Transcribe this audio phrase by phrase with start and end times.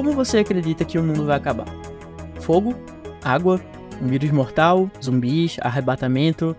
[0.00, 1.66] como você acredita que o mundo vai acabar?
[2.40, 2.74] Fogo?
[3.22, 3.60] Água?
[4.00, 4.90] Um vírus mortal?
[4.98, 5.58] Zumbis?
[5.60, 6.56] Arrebatamento?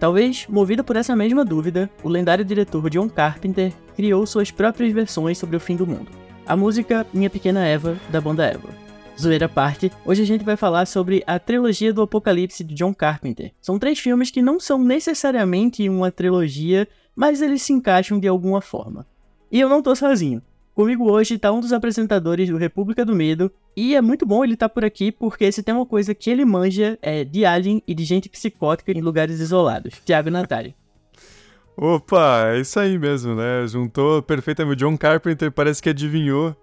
[0.00, 5.38] Talvez, movido por essa mesma dúvida, o lendário diretor John Carpenter criou suas próprias versões
[5.38, 6.08] sobre o fim do mundo.
[6.44, 8.68] A música Minha Pequena Eva, da banda Eva.
[9.16, 13.52] Zoeira parte, hoje a gente vai falar sobre a trilogia do Apocalipse de John Carpenter.
[13.60, 18.60] São três filmes que não são necessariamente uma trilogia, mas eles se encaixam de alguma
[18.60, 19.06] forma.
[19.48, 20.42] E eu não tô sozinho.
[20.74, 24.54] Comigo hoje tá um dos apresentadores do República do Medo, e é muito bom ele
[24.54, 27.82] estar tá por aqui, porque se tem uma coisa que ele manja é de alien
[27.86, 30.00] e de gente psicótica em lugares isolados.
[30.04, 30.74] Tiago Natália.
[31.76, 33.66] Opa, é isso aí mesmo, né?
[33.66, 34.78] Juntou perfeitamente.
[34.78, 36.54] John Carpenter parece que adivinhou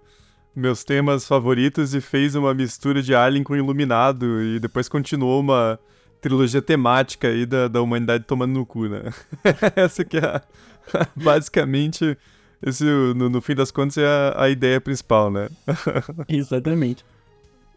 [0.54, 5.78] meus temas favoritos e fez uma mistura de Alien com Iluminado e depois continuou uma
[6.20, 9.02] trilogia temática aí da, da humanidade tomando no cu, né?
[9.76, 10.40] Essa que é
[11.16, 12.16] basicamente
[12.62, 15.48] esse, no, no, fim das contas é a, a ideia principal, né?
[16.28, 17.04] Exatamente.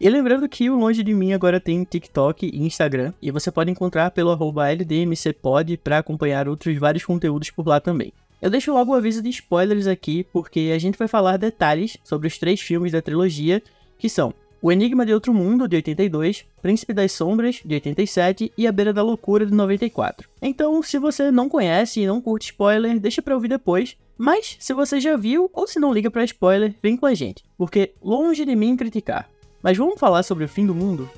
[0.00, 3.70] E lembrando que o Longe de Mim agora tem TikTok e Instagram, e você pode
[3.70, 8.12] encontrar pelo LDMCpod para acompanhar outros vários conteúdos por lá também.
[8.40, 12.26] Eu deixo logo o aviso de spoilers aqui, porque a gente vai falar detalhes sobre
[12.26, 13.62] os três filmes da trilogia,
[13.96, 18.66] que são O Enigma de Outro Mundo, de 82, Príncipe das Sombras, de 87 e
[18.66, 20.28] A Beira da Loucura, de 94.
[20.42, 23.96] Então, se você não conhece e não curte spoiler, deixa pra ouvir depois.
[24.16, 27.44] Mas, se você já viu ou se não liga pra spoiler, vem com a gente,
[27.56, 29.28] porque longe de mim criticar.
[29.62, 31.08] Mas vamos falar sobre o fim do mundo?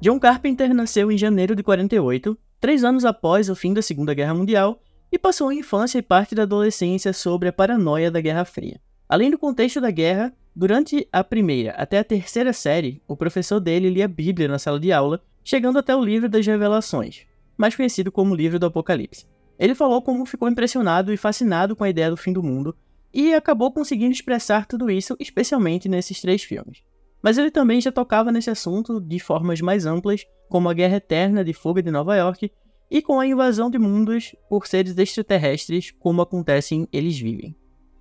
[0.00, 4.32] John Carpenter nasceu em janeiro de 48, três anos após o fim da Segunda Guerra
[4.32, 4.80] Mundial,
[5.10, 8.80] e passou a infância e parte da adolescência sobre a paranoia da Guerra Fria.
[9.08, 13.88] Além do contexto da guerra, durante a primeira até a terceira série, o professor dele
[13.88, 18.12] lia a Bíblia na sala de aula, chegando até o livro das Revelações, mais conhecido
[18.12, 19.26] como livro do Apocalipse.
[19.58, 22.76] Ele falou como ficou impressionado e fascinado com a ideia do fim do mundo,
[23.12, 26.82] e acabou conseguindo expressar tudo isso, especialmente nesses três filmes.
[27.22, 31.42] Mas ele também já tocava nesse assunto de formas mais amplas, como a Guerra Eterna
[31.42, 32.52] de Fuga de Nova York
[32.90, 37.54] e com a invasão de mundos por seres extraterrestres, como acontece em Eles Vivem.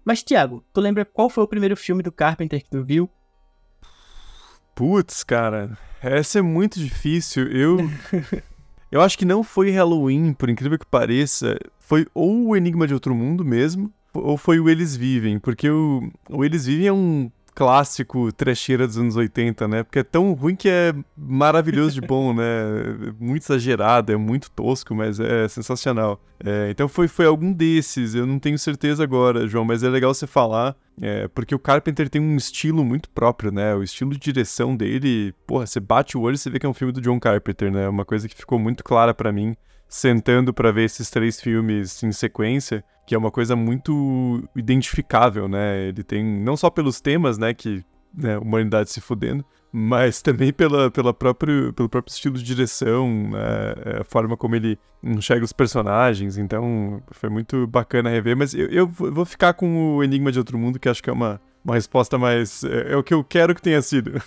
[0.04, 3.10] Mas, Thiago, tu lembra qual foi o primeiro filme do Carpenter que tu viu?
[4.74, 7.48] Putz, cara, essa é muito difícil.
[7.48, 7.78] Eu.
[8.92, 11.58] eu acho que não foi Halloween, por incrível que pareça.
[11.80, 16.10] Foi ou o Enigma de Outro Mundo mesmo, ou foi o Eles Vivem, porque o,
[16.30, 19.82] o Eles Vivem é um clássico trecheira dos anos 80, né?
[19.82, 22.44] Porque é tão ruim que é maravilhoso de bom, né?
[23.20, 26.22] Muito exagerado, é muito tosco, mas é sensacional.
[26.46, 30.14] É, então foi, foi algum desses, eu não tenho certeza agora, João, mas é legal
[30.14, 33.74] você falar, é, porque o Carpenter tem um estilo muito próprio, né?
[33.74, 36.70] O estilo de direção dele, porra, você bate o olho e você vê que é
[36.70, 37.90] um filme do John Carpenter, né?
[37.90, 39.56] Uma coisa que ficou muito clara para mim
[39.90, 45.88] sentando para ver esses três filmes em sequência, que é uma coisa muito identificável, né?
[45.88, 47.82] Ele tem não só pelos temas, né, que
[48.14, 54.00] né, humanidade se fudendo, mas também pela, pela próprio, pelo próprio estilo de direção, né,
[54.02, 56.38] a forma como ele enxerga os personagens.
[56.38, 58.36] Então, foi muito bacana rever.
[58.36, 61.14] Mas eu, eu vou ficar com o Enigma de Outro Mundo, que acho que é
[61.14, 62.66] uma, uma resposta mais.
[62.66, 64.12] É, é o que eu quero que tenha sido.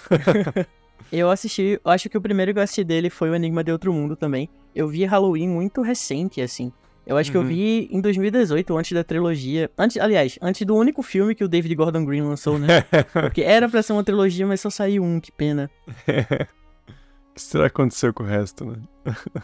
[1.10, 3.92] Eu assisti, acho que o primeiro que eu assisti dele foi o Enigma de Outro
[3.92, 4.48] Mundo também.
[4.72, 6.72] Eu vi Halloween muito recente, assim.
[7.06, 7.32] Eu acho uhum.
[7.32, 7.48] que eu uhum.
[7.48, 9.70] vi em 2018, antes da trilogia.
[9.76, 12.82] Antes, aliás, antes do único filme que o David Gordon Green lançou, né?
[13.12, 15.70] Porque era pra ser uma trilogia, mas só saiu um, que pena.
[15.88, 18.76] o que será que aconteceu com o resto, né?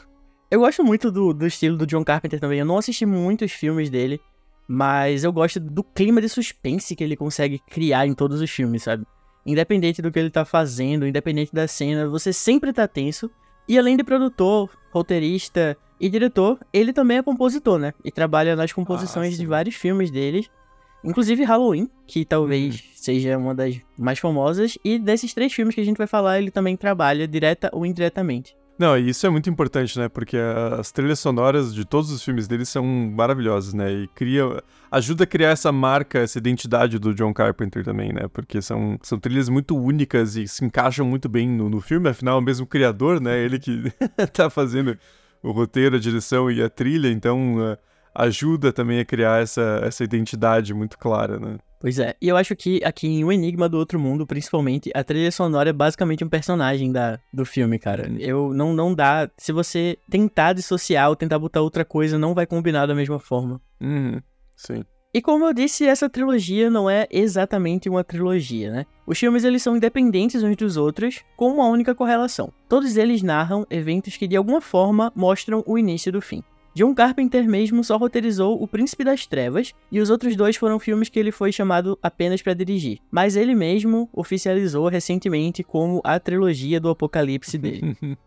[0.51, 2.61] eu gosto muito do, do estilo do John Carpenter também.
[2.61, 4.21] Eu não assisti muitos filmes dele,
[4.69, 8.83] mas eu gosto do clima de suspense que ele consegue criar em todos os filmes,
[8.83, 9.05] sabe?
[9.45, 13.31] Independente do que ele tá fazendo, independente da cena, você sempre tá tenso.
[13.69, 17.93] E além de produtor, roteirista e diretor, ele também é compositor, né?
[18.05, 20.47] E trabalha nas composições ah, de vários filmes dele.
[21.03, 22.81] Inclusive Halloween, que talvez uhum.
[22.95, 24.77] seja uma das mais famosas.
[24.85, 28.57] E desses três filmes que a gente vai falar, ele também trabalha direta ou indiretamente.
[28.79, 30.07] Não, e isso é muito importante, né?
[30.07, 30.37] Porque
[30.79, 33.91] as trilhas sonoras de todos os filmes dele são maravilhosas, né?
[33.91, 38.29] E cria, ajuda a criar essa marca, essa identidade do John Carpenter também, né?
[38.31, 42.37] Porque são, são trilhas muito únicas e se encaixam muito bem no, no filme, afinal
[42.37, 43.39] é o mesmo criador, né?
[43.39, 43.91] Ele que
[44.35, 44.99] tá fazendo
[45.43, 47.77] o roteiro, a direção e a trilha, então uh,
[48.15, 51.59] ajuda também a criar essa, essa identidade muito clara, né?
[51.79, 55.05] Pois é, e eu acho que aqui em O Enigma do Outro Mundo, principalmente, a
[55.05, 58.09] trilha sonora é basicamente um personagem da, do filme, cara.
[58.09, 58.17] Uhum.
[58.19, 59.31] Eu não, não dá.
[59.37, 63.61] Se você tentar dissociar ou tentar botar outra coisa, não vai combinar da mesma forma.
[63.81, 64.21] Uhum,
[64.57, 64.83] sim.
[65.17, 68.87] E como eu disse, essa trilogia não é exatamente uma trilogia, né?
[69.07, 72.53] Os filmes eles são independentes uns dos outros, com uma única correlação.
[72.69, 76.43] Todos eles narram eventos que de alguma forma mostram o início do fim.
[76.75, 81.09] John Carpenter mesmo só roteirizou O Príncipe das Trevas e os outros dois foram filmes
[81.09, 82.99] que ele foi chamado apenas para dirigir.
[83.11, 87.97] Mas ele mesmo oficializou recentemente como a trilogia do apocalipse dele.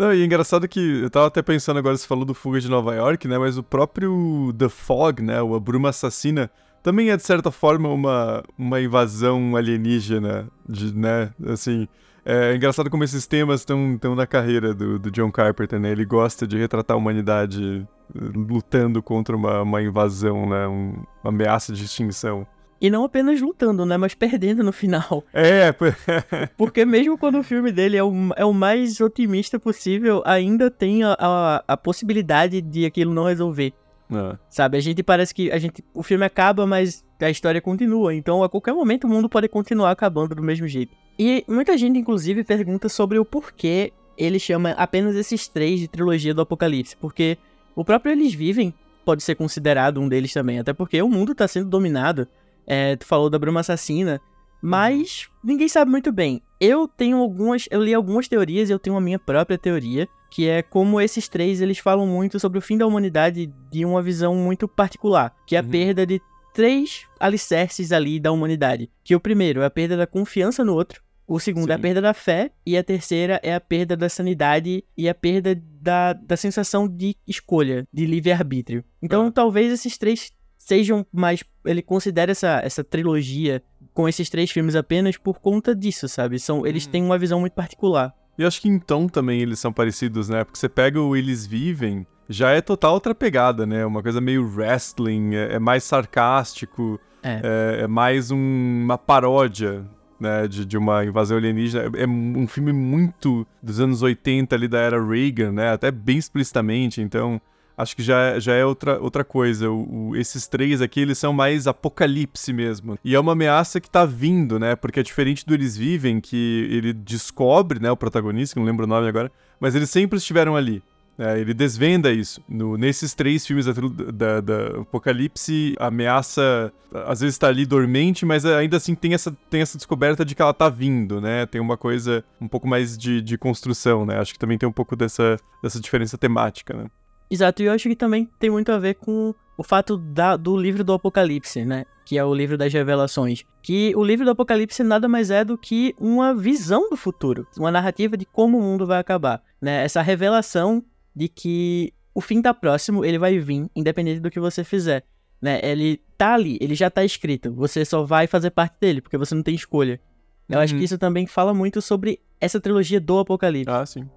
[0.00, 2.70] Não, e é engraçado que eu tava até pensando agora, você falou do Fuga de
[2.70, 3.36] Nova York, né?
[3.36, 5.42] Mas o próprio The Fog, né?
[5.42, 6.50] O A Bruma Assassina,
[6.82, 11.30] também é de certa forma uma, uma invasão alienígena, de, né?
[11.46, 11.86] Assim,
[12.24, 15.90] é engraçado como esses temas estão na carreira do, do John Carpenter, né?
[15.92, 20.66] Ele gosta de retratar a humanidade lutando contra uma, uma invasão, né?
[20.66, 22.46] Um, uma ameaça de extinção.
[22.80, 23.96] E não apenas lutando, né?
[23.96, 25.24] Mas perdendo no final.
[25.34, 25.72] É,
[26.56, 31.04] porque mesmo quando o filme dele é o, é o mais otimista possível, ainda tem
[31.04, 33.74] a, a, a possibilidade de aquilo não resolver.
[34.10, 34.36] É.
[34.48, 34.76] Sabe?
[34.76, 38.14] A gente parece que a gente, o filme acaba, mas a história continua.
[38.14, 40.96] Então, a qualquer momento, o mundo pode continuar acabando do mesmo jeito.
[41.18, 46.34] E muita gente, inclusive, pergunta sobre o porquê ele chama apenas esses três de trilogia
[46.34, 46.96] do Apocalipse.
[46.96, 47.38] Porque
[47.74, 48.74] o próprio Eles Vivem
[49.04, 50.58] pode ser considerado um deles também.
[50.58, 52.26] Até porque o mundo está sendo dominado
[52.70, 54.20] é, tu falou da Bruma Assassina,
[54.62, 56.40] mas ninguém sabe muito bem.
[56.60, 60.48] Eu tenho algumas, eu li algumas teorias e eu tenho a minha própria teoria, que
[60.48, 64.36] é como esses três eles falam muito sobre o fim da humanidade de uma visão
[64.36, 65.68] muito particular, que é a uhum.
[65.68, 66.22] perda de
[66.54, 68.88] três alicerces ali da humanidade.
[69.02, 71.72] Que o primeiro é a perda da confiança no outro, o segundo Sim.
[71.72, 75.14] é a perda da fé, e a terceira é a perda da sanidade e a
[75.14, 78.84] perda da, da sensação de escolha, de livre-arbítrio.
[79.02, 79.32] Então, ah.
[79.32, 80.32] talvez esses três
[80.70, 81.42] sejam mais.
[81.64, 83.60] Ele considera essa, essa trilogia
[83.92, 86.38] com esses três filmes apenas por conta disso, sabe?
[86.38, 86.90] São, eles hum.
[86.90, 88.14] têm uma visão muito particular.
[88.38, 90.44] E acho que tom também eles são parecidos, né?
[90.44, 93.84] Porque você pega o Eles Vivem, já é total outra pegada, né?
[93.84, 98.38] Uma coisa meio wrestling, é, é mais sarcástico, é, é, é mais um,
[98.84, 99.84] uma paródia.
[100.20, 101.84] Né, de, de uma invasão alienígena.
[101.96, 105.72] É, é um filme muito dos anos 80 ali da era Reagan, né?
[105.72, 107.00] Até bem explicitamente.
[107.00, 107.40] Então,
[107.80, 109.70] acho que já, já é outra, outra coisa.
[109.70, 112.98] O, o, esses três aqui, eles são mais apocalipse mesmo.
[113.04, 114.76] E é uma ameaça que tá vindo, né?
[114.76, 118.84] Porque é diferente do Eles Vivem, que ele descobre, né, o protagonista, que não lembro
[118.84, 120.82] o nome agora, mas eles sempre estiveram ali.
[121.20, 122.42] É, ele desvenda isso.
[122.48, 123.72] No, nesses três filmes da,
[124.10, 126.72] da, da, Apocalipse, a ameaça
[127.06, 130.40] às vezes está ali dormente, mas ainda assim tem essa, tem essa descoberta de que
[130.40, 131.44] ela tá vindo, né?
[131.44, 134.18] Tem uma coisa um pouco mais de, de construção, né?
[134.18, 136.86] Acho que também tem um pouco dessa, dessa diferença temática, né?
[137.30, 140.56] Exato, e eu acho que também tem muito a ver com o fato da, do
[140.56, 141.84] livro do Apocalipse, né?
[142.04, 143.44] Que é o livro das revelações.
[143.62, 147.70] Que o livro do Apocalipse nada mais é do que uma visão do futuro, uma
[147.70, 149.84] narrativa de como o mundo vai acabar, né?
[149.84, 150.82] Essa revelação
[151.14, 155.04] de que o fim tá próximo, ele vai vir, independente do que você fizer,
[155.40, 155.60] né?
[155.62, 159.34] Ele tá ali, ele já tá escrito, você só vai fazer parte dele, porque você
[159.34, 160.00] não tem escolha.
[160.48, 160.62] Eu uhum.
[160.62, 160.84] acho que uhum.
[160.84, 163.70] isso também fala muito sobre essa trilogia do Apocalipse.
[163.70, 164.08] Ah, sim.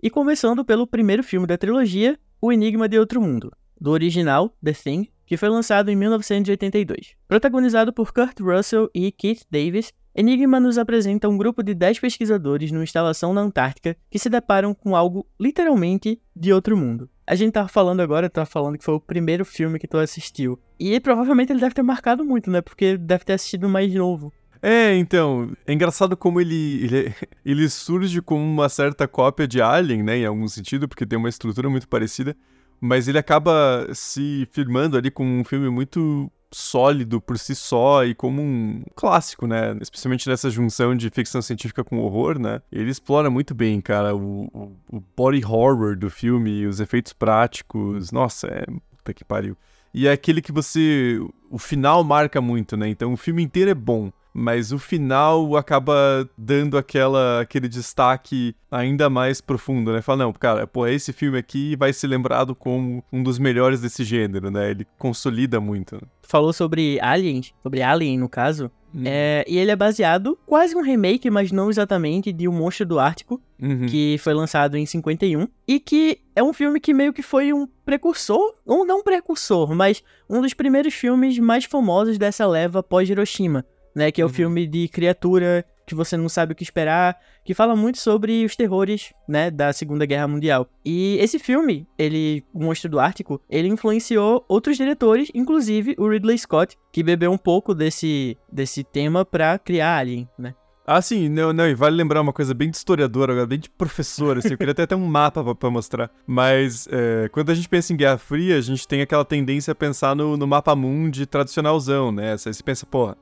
[0.00, 4.72] E começando pelo primeiro filme da trilogia, O Enigma de Outro Mundo, do original The
[4.72, 7.16] Thing, que foi lançado em 1982.
[7.26, 12.72] Protagonizado por Kurt Russell e Keith Davis, Enigma nos apresenta um grupo de 10 pesquisadores
[12.72, 17.08] numa instalação na Antártica que se deparam com algo literalmente de outro mundo.
[17.26, 20.58] A gente tava falando agora, tava falando que foi o primeiro filme que tu assistiu.
[20.78, 22.60] E provavelmente ele deve ter marcado muito, né?
[22.60, 24.32] Porque deve ter assistido mais novo.
[24.60, 27.14] É, então, é engraçado como ele, ele,
[27.46, 31.28] ele surge como uma certa cópia de Alien, né, em algum sentido, porque tem uma
[31.28, 32.36] estrutura muito parecida,
[32.80, 38.14] mas ele acaba se firmando ali como um filme muito sólido por si só e
[38.14, 39.76] como um clássico, né?
[39.80, 42.60] Especialmente nessa junção de ficção científica com horror, né?
[42.70, 48.10] Ele explora muito bem, cara, o, o, body horror do filme, os efeitos práticos.
[48.10, 48.64] Nossa, é.
[48.96, 49.56] Puta que pariu.
[49.94, 51.18] E é aquele que você.
[51.50, 52.88] O final marca muito, né?
[52.88, 59.10] Então o filme inteiro é bom mas o final acaba dando aquela, aquele destaque ainda
[59.10, 60.00] mais profundo, né?
[60.02, 64.04] Fala, não, cara, pô, esse filme aqui vai ser lembrado como um dos melhores desse
[64.04, 64.70] gênero, né?
[64.70, 65.96] Ele consolida muito.
[65.96, 66.02] Né?
[66.22, 69.02] Falou sobre Alien, sobre Alien no caso, Hum.
[69.04, 72.98] É, e ele é baseado, quase um remake, mas não exatamente, de O Monstro do
[72.98, 73.86] Ártico, Uhum.
[73.86, 77.68] que foi lançado em 51, e que é um filme que meio que foi um
[77.84, 84.10] precursor, ou não precursor, mas um dos primeiros filmes mais famosos dessa leva pós-Hiroshima, né?
[84.10, 84.34] Que é o Uhum.
[84.34, 88.54] filme de criatura que você não sabe o que esperar, que fala muito sobre os
[88.54, 90.68] terrores, né, da Segunda Guerra Mundial.
[90.84, 96.38] E esse filme, ele, O Monstro do Ártico, ele influenciou outros diretores, inclusive o Ridley
[96.38, 100.54] Scott, que bebeu um pouco desse, desse tema pra criar Alien, né?
[100.86, 103.68] Ah, sim, não, não, e vale lembrar uma coisa bem de historiador agora, bem de
[103.70, 106.08] professor, assim, eu queria até ter um mapa pra, pra mostrar.
[106.24, 109.74] Mas é, quando a gente pensa em Guerra Fria, a gente tem aquela tendência a
[109.74, 112.36] pensar no, no mapa mundi tradicionalzão, né?
[112.36, 113.16] Você pensa, porra,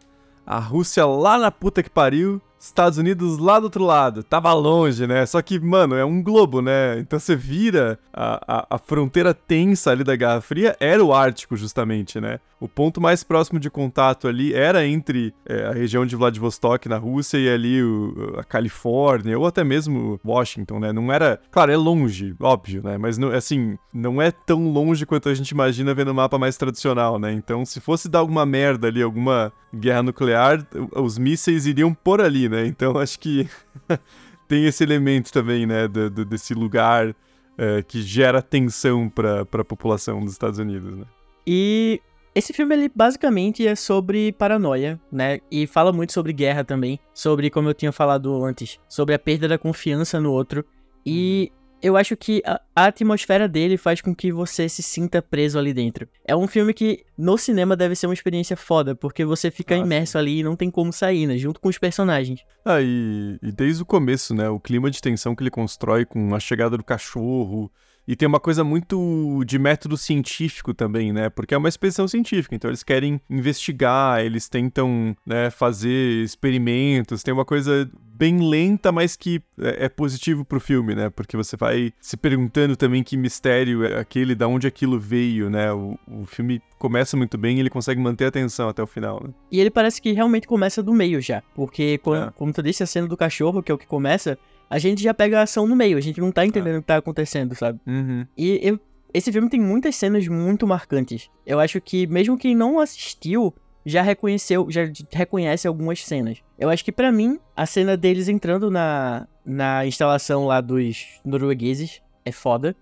[0.49, 4.23] a Rússia lá na puta que pariu, Estados Unidos lá do outro lado.
[4.23, 5.25] Tava longe, né?
[5.27, 6.99] Só que, mano, é um globo, né?
[6.99, 11.57] Então você vira a, a, a fronteira tensa ali da Guerra Fria era o Ártico,
[11.57, 12.41] justamente, né?
[12.61, 16.97] O ponto mais próximo de contato ali era entre é, a região de Vladivostok, na
[16.97, 20.93] Rússia, e ali o, a Califórnia, ou até mesmo Washington, né?
[20.93, 21.41] Não era.
[21.53, 22.99] Claro, é longe, óbvio, né?
[22.99, 26.57] Mas, não, assim, não é tão longe quanto a gente imagina vendo o mapa mais
[26.57, 27.33] tradicional, né?
[27.33, 32.48] Então, se fosse dar alguma merda ali, alguma guerra nuclear, os mísseis iriam por ali,
[32.49, 32.67] né?
[32.67, 33.49] Então, acho que
[34.49, 35.87] tem esse elemento também, né?
[35.87, 37.15] Do, do, desse lugar
[37.57, 41.05] é, que gera tensão para a população dos Estados Unidos, né?
[41.47, 42.01] E
[42.35, 45.41] esse filme, ele basicamente é sobre paranoia, né?
[45.51, 47.01] E fala muito sobre guerra também.
[47.13, 50.65] Sobre, como eu tinha falado antes, sobre a perda da confiança no outro.
[51.05, 51.51] E
[51.83, 55.73] eu acho que a, a atmosfera dele faz com que você se sinta preso ali
[55.73, 56.09] dentro.
[56.25, 59.79] É um filme que, no cinema, deve ser uma experiência foda, porque você fica Ah,
[59.79, 61.37] imerso ali e não tem como sair, né?
[61.37, 62.41] Junto com os personagens.
[62.65, 64.49] Ah, e, e desde o começo, né?
[64.49, 67.71] O clima de tensão que ele constrói com a chegada do cachorro.
[68.09, 71.29] E tem uma coisa muito de método científico também, né?
[71.29, 77.35] Porque é uma expedição científica, então eles querem investigar, eles tentam né, fazer experimentos, tem
[77.35, 77.87] uma coisa
[78.19, 81.11] bem lenta, mas que é, é positivo pro filme, né?
[81.11, 85.71] Porque você vai se perguntando também que mistério é aquele, da onde aquilo veio, né?
[85.73, 89.23] O, o filme começa muito bem e ele consegue manter a atenção até o final,
[89.23, 89.35] né?
[89.53, 91.43] E ele parece que realmente começa do meio já.
[91.55, 92.31] Porque, quando, É.
[92.31, 94.39] como tu disse, a cena do cachorro, que é o que começa,
[94.69, 95.97] a gente já pega a ação no meio.
[95.99, 97.81] A gente não tá entendendo o que tá acontecendo, sabe?
[97.87, 98.27] Uhum.
[98.37, 98.79] E eu-
[99.15, 101.31] esse filme tem muitas cenas muito marcantes.
[101.47, 103.55] Eu acho que mesmo quem não assistiu
[103.87, 104.83] já reconheceu, já
[105.13, 106.39] reconhece algumas cenas.
[106.59, 112.03] Eu acho que pra mim a cena deles entrando na, na instalação lá dos noruegueses
[112.25, 112.77] é foda.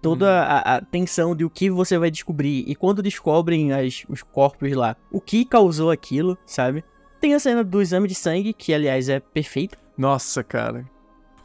[0.00, 0.32] Toda Uhum.
[0.32, 4.72] a, a tensão de o que você vai descobrir e quando descobrem as- os corpos
[4.72, 6.84] lá, o que causou aquilo, sabe?
[7.20, 9.76] Tem a cena do exame de sangue, que aliás é perfeita.
[9.96, 10.84] Nossa, cara.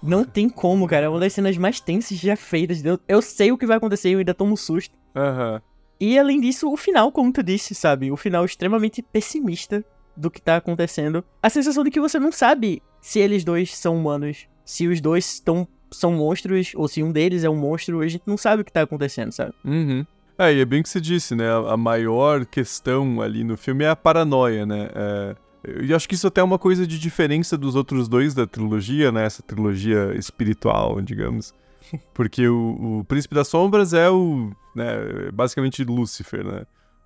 [0.01, 1.05] Não tem como, cara.
[1.05, 2.83] É uma das cenas mais tensas já feitas.
[2.83, 4.95] Eu, eu sei o que vai acontecer e eu ainda tomo um susto.
[5.15, 5.61] Aham.
[5.99, 8.11] E além disso, o final, como tu disse, sabe?
[8.11, 9.83] O final extremamente pessimista
[10.15, 11.23] do que tá acontecendo.
[11.41, 15.25] A sensação de que você não sabe se eles dois são humanos, se os dois
[15.33, 18.65] estão são monstros, ou se um deles é um monstro, a gente não sabe o
[18.65, 19.53] que tá acontecendo, sabe?
[19.63, 20.05] Uhum.
[20.37, 21.45] É, e é bem que você disse, né?
[21.49, 24.89] A maior questão ali no filme é a paranoia, né?
[24.93, 28.45] É, e acho que isso até é uma coisa de diferença dos outros dois da
[28.45, 29.25] trilogia, né?
[29.25, 31.53] Essa trilogia espiritual, digamos.
[32.13, 34.51] Porque o, o Príncipe das Sombras é o.
[34.75, 36.65] Né, basicamente Lúcifer, né?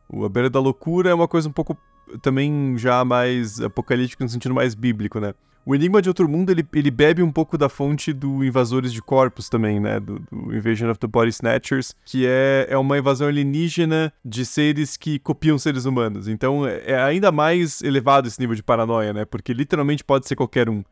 [0.10, 1.78] O A Beira da Loucura é uma coisa um pouco
[2.22, 5.34] também já mais apocalíptica no sentido mais bíblico, né?
[5.64, 9.00] O Enigma de Outro Mundo, ele, ele bebe um pouco da fonte do Invasores de
[9.00, 10.00] Corpos também, né?
[10.00, 14.98] Do, do Invasion of the Body Snatchers, que é, é uma invasão alienígena de seres
[14.98, 16.28] que copiam seres humanos.
[16.28, 19.24] Então é, é ainda mais elevado esse nível de paranoia, né?
[19.24, 20.84] Porque literalmente pode ser qualquer um.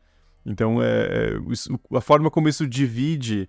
[0.46, 3.48] Então é, é, a forma como isso divide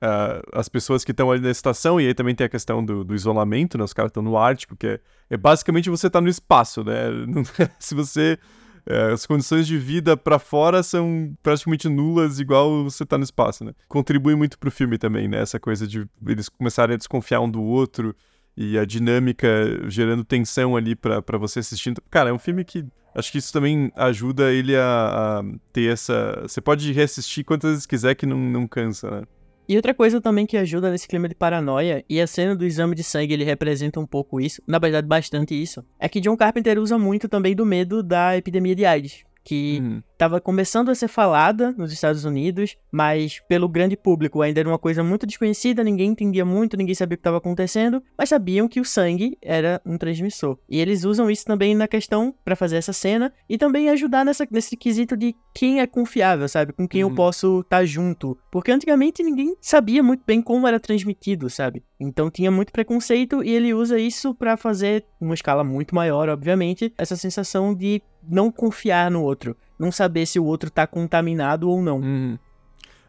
[0.00, 3.04] ah, as pessoas que estão ali na estação, e aí também tem a questão do,
[3.04, 3.84] do isolamento, né?
[3.84, 5.00] Os caras estão no Ártico, que é,
[5.30, 7.10] é basicamente você tá no espaço, né?
[7.26, 7.42] Não-
[7.78, 8.38] Se você.
[8.86, 13.64] é, as condições de vida pra fora são praticamente nulas, igual você tá no espaço,
[13.64, 13.72] né?
[13.88, 15.40] Contribui muito pro filme também, né?
[15.42, 18.14] Essa coisa de eles começarem a desconfiar um do outro
[18.56, 19.48] e a dinâmica
[19.88, 22.02] gerando tensão ali pra você assistindo.
[22.10, 26.40] Cara, é um filme que acho que isso também ajuda ele a, a ter essa.
[26.42, 29.22] Você pode reassistir quantas vezes quiser que não, não cansa, né?
[29.68, 32.94] E outra coisa também que ajuda nesse clima de paranoia, e a cena do exame
[32.94, 36.78] de sangue ele representa um pouco isso, na verdade bastante isso, é que John Carpenter
[36.78, 40.02] usa muito também do medo da epidemia de AIDS, que Uhum.
[40.12, 44.78] estava começando a ser falada nos Estados Unidos, mas pelo grande público ainda era uma
[44.78, 48.78] coisa muito desconhecida, ninguém entendia muito, ninguém sabia o que estava acontecendo, mas sabiam que
[48.78, 50.58] o sangue era um transmissor.
[50.68, 54.46] E eles usam isso também na questão para fazer essa cena e também ajudar nessa,
[54.50, 56.74] nesse quesito de quem é confiável, sabe?
[56.74, 57.14] Com quem eu Uhum.
[57.14, 58.36] posso estar junto.
[58.52, 61.82] Porque antigamente ninguém sabia muito bem como era transmitido, sabe?
[61.98, 66.92] Então tinha muito preconceito e ele usa isso para fazer, numa escala muito maior, obviamente,
[66.98, 71.82] essa sensação de não confiar no outro, não saber se o outro tá contaminado ou
[71.82, 71.98] não.
[71.98, 72.38] Uhum.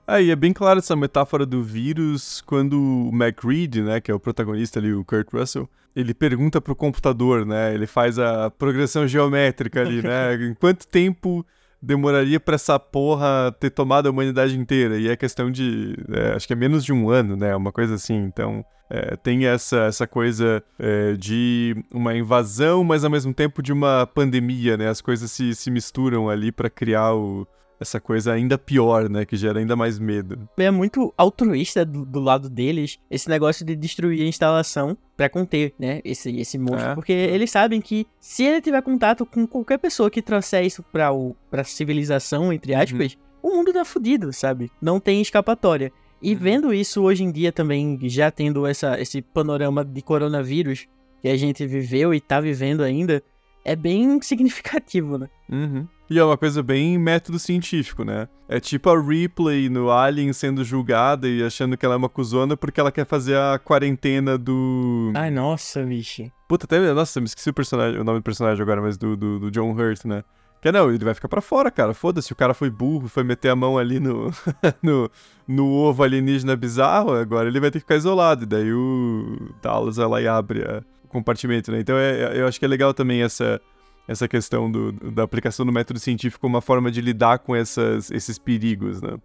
[0.07, 4.19] Aí é bem claro essa metáfora do vírus quando o McReed, né, que é o
[4.19, 9.81] protagonista ali, o Kurt Russell, ele pergunta pro computador, né, ele faz a progressão geométrica
[9.81, 11.45] ali, né, em quanto tempo
[11.81, 14.97] demoraria para essa porra ter tomado a humanidade inteira?
[14.97, 17.95] E é questão de, é, acho que é menos de um ano, né, uma coisa
[17.95, 18.63] assim, então...
[18.91, 24.07] É, tem essa, essa coisa é, de uma invasão, mas ao mesmo tempo de uma
[24.07, 24.89] pandemia, né?
[24.89, 27.47] As coisas se, se misturam ali para criar o,
[27.79, 29.25] essa coisa ainda pior, né?
[29.25, 30.49] Que gera ainda mais medo.
[30.57, 35.73] É muito altruísta do, do lado deles esse negócio de destruir a instalação para conter,
[35.79, 36.01] né?
[36.03, 36.91] Esse, esse monstro.
[36.91, 36.95] É.
[36.95, 41.11] Porque eles sabem que se ele tiver contato com qualquer pessoa que trouxer isso pra,
[41.11, 42.79] o, pra civilização, entre uhum.
[42.81, 43.51] aspas, uhum.
[43.51, 44.69] o mundo tá fudido, sabe?
[44.81, 45.91] Não tem escapatória.
[46.21, 46.39] E uhum.
[46.39, 50.87] vendo isso hoje em dia também, já tendo essa, esse panorama de coronavírus
[51.21, 53.23] que a gente viveu e tá vivendo ainda,
[53.63, 55.29] é bem significativo, né?
[55.49, 55.87] Uhum.
[56.09, 58.27] E é uma coisa bem método científico, né?
[58.47, 62.57] É tipo a Ripley no Alien sendo julgada e achando que ela é uma cuzona
[62.57, 65.11] porque ela quer fazer a quarentena do.
[65.15, 66.23] Ai, nossa, bicho.
[66.47, 66.79] Puta, até.
[66.93, 69.71] Nossa, me esqueci o, personagem, o nome do personagem agora, mas do, do, do John
[69.71, 70.23] Hurt, né?
[70.61, 71.93] Que não, ele vai ficar para fora, cara.
[71.93, 74.31] Foda-se, o cara foi burro, foi meter a mão ali no,
[74.81, 75.11] no,
[75.47, 78.43] no ovo alienígena bizarro, agora ele vai ter que ficar isolado.
[78.43, 81.79] E daí o Dallas vai lá e abre a, o compartimento, né?
[81.79, 83.61] Então é, é eu acho que é legal também essa,
[84.09, 88.09] essa questão do, da aplicação do método científico como uma forma de lidar com essas,
[88.09, 89.15] esses perigos, né?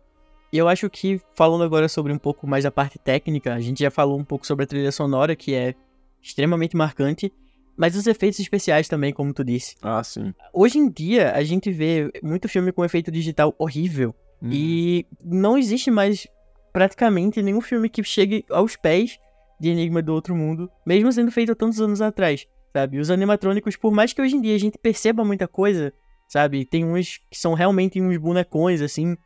[0.52, 3.80] E eu acho que, falando agora sobre um pouco mais a parte técnica, a gente
[3.80, 5.74] já falou um pouco sobre a trilha sonora, que é
[6.22, 7.32] extremamente marcante.
[7.76, 9.74] Mas os efeitos especiais também, como tu disse.
[9.82, 10.32] Ah, sim.
[10.52, 14.14] Hoje em dia, a gente vê muito filme com efeito digital horrível.
[14.40, 14.50] Hum.
[14.52, 16.28] E não existe mais
[16.72, 19.18] praticamente nenhum filme que chegue aos pés
[19.58, 22.98] de Enigma do Outro Mundo, mesmo sendo feito há tantos anos atrás, sabe?
[22.98, 25.92] Os animatrônicos, por mais que hoje em dia a gente perceba muita coisa,
[26.26, 26.64] sabe?
[26.64, 29.16] Tem uns que são realmente uns bonecões, assim.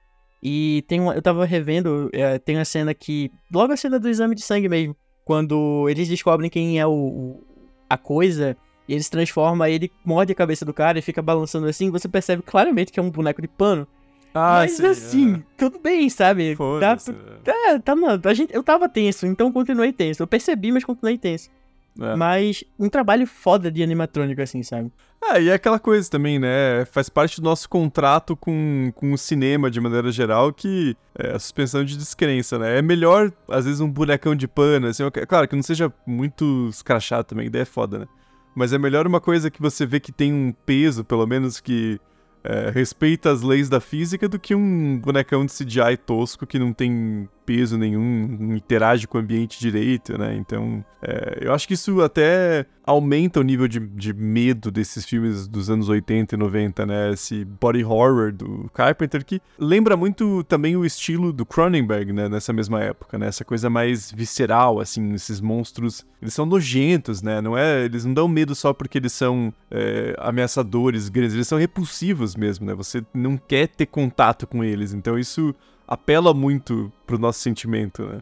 [0.42, 3.32] E tem uma, eu tava revendo, é, tem a cena que.
[3.50, 4.94] Logo a cena do exame de sangue mesmo.
[5.24, 7.44] Quando eles descobrem quem é o, o
[7.88, 8.54] a coisa
[8.86, 12.06] e ele se transforma, ele morde a cabeça do cara e fica balançando assim, você
[12.06, 13.88] percebe claramente que é um boneco de pano.
[14.34, 15.42] Ah, Mas sim, assim, é.
[15.56, 16.54] tudo bem, sabe?
[16.80, 16.96] Tá,
[17.42, 20.22] tá, tá, mano, a gente, eu tava tenso, então continuei tenso.
[20.22, 21.50] Eu percebi, mas continuei tenso.
[22.00, 22.14] É.
[22.14, 24.92] Mas um trabalho foda de animatrônico, assim, sabe?
[25.20, 26.84] Ah, e é aquela coisa também, né?
[26.92, 31.38] Faz parte do nosso contrato com, com o cinema, de maneira geral, que é a
[31.38, 32.78] suspensão de descrença, né?
[32.78, 37.24] É melhor, às vezes, um bonecão de pano, assim, claro, que não seja muito escrachado
[37.24, 38.06] também, a ideia é foda, né?
[38.54, 42.00] Mas é melhor uma coisa que você vê que tem um peso, pelo menos que
[42.44, 46.72] é, respeita as leis da física, do que um bonecão de CGI tosco que não
[46.72, 50.36] tem peso nenhum, não interage com o ambiente direito, né?
[50.36, 55.48] Então, é, eu acho que isso até aumenta o nível de, de medo desses filmes
[55.48, 57.10] dos anos 80 e 90, né?
[57.10, 62.28] Esse body horror do Carpenter, que lembra muito também o estilo do Cronenberg, né?
[62.28, 63.28] Nessa mesma época, né?
[63.28, 67.40] Essa coisa mais visceral, assim, esses monstros, eles são nojentos, né?
[67.40, 72.36] Não é, eles não dão medo só porque eles são é, ameaçadores, eles são repulsivos
[72.36, 72.74] mesmo, né?
[72.74, 75.54] Você não quer ter contato com eles, então isso
[75.88, 78.20] apela muito pro nosso sentimento, né?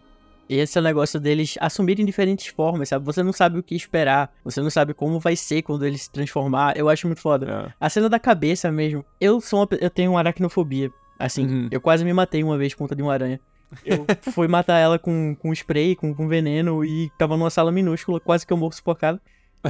[0.48, 3.05] Esse é o negócio deles assumirem diferentes formas, sabe?
[3.05, 6.09] Você não sabe o que esperar, você não sabe como vai ser quando ele se
[6.11, 6.76] transformar.
[6.76, 7.66] Eu acho muito foda.
[7.68, 7.74] É.
[7.81, 9.05] A cena da cabeça mesmo.
[9.20, 10.90] Eu sou uma, eu tenho uma aracnofobia.
[11.18, 11.68] Assim, uhum.
[11.70, 13.40] eu quase me matei uma vez por conta de uma aranha.
[13.85, 18.20] Eu fui matar ela com, com spray, com, com veneno e tava numa sala minúscula,
[18.20, 19.20] quase que eu morro sufocado.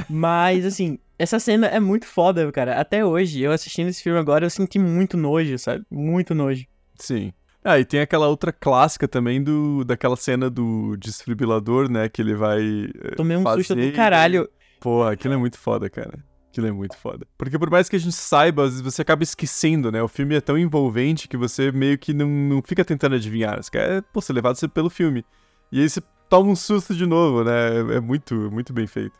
[0.07, 2.79] Mas, assim, essa cena é muito foda, cara.
[2.79, 5.83] Até hoje, eu assistindo esse filme agora, eu senti muito nojo, sabe?
[5.89, 6.65] Muito nojo.
[6.95, 7.33] Sim.
[7.69, 12.07] Ah, e tem aquela outra clássica também do daquela cena do desfibrilador, né?
[12.07, 12.61] Que ele vai.
[12.61, 13.63] Eh, Tomei um fazer...
[13.63, 14.49] susto do caralho.
[14.79, 16.17] Porra, aquilo é muito foda, cara.
[16.47, 17.27] Aquilo é muito foda.
[17.37, 20.01] Porque por mais que a gente saiba, às vezes você acaba esquecendo, né?
[20.01, 23.61] O filme é tão envolvente que você meio que não, não fica tentando adivinhar.
[23.61, 25.25] Você quer, pô, ser levado pelo filme.
[25.69, 27.51] E aí você toma um susto de novo, né?
[27.51, 29.15] É, é muito, muito bem feito.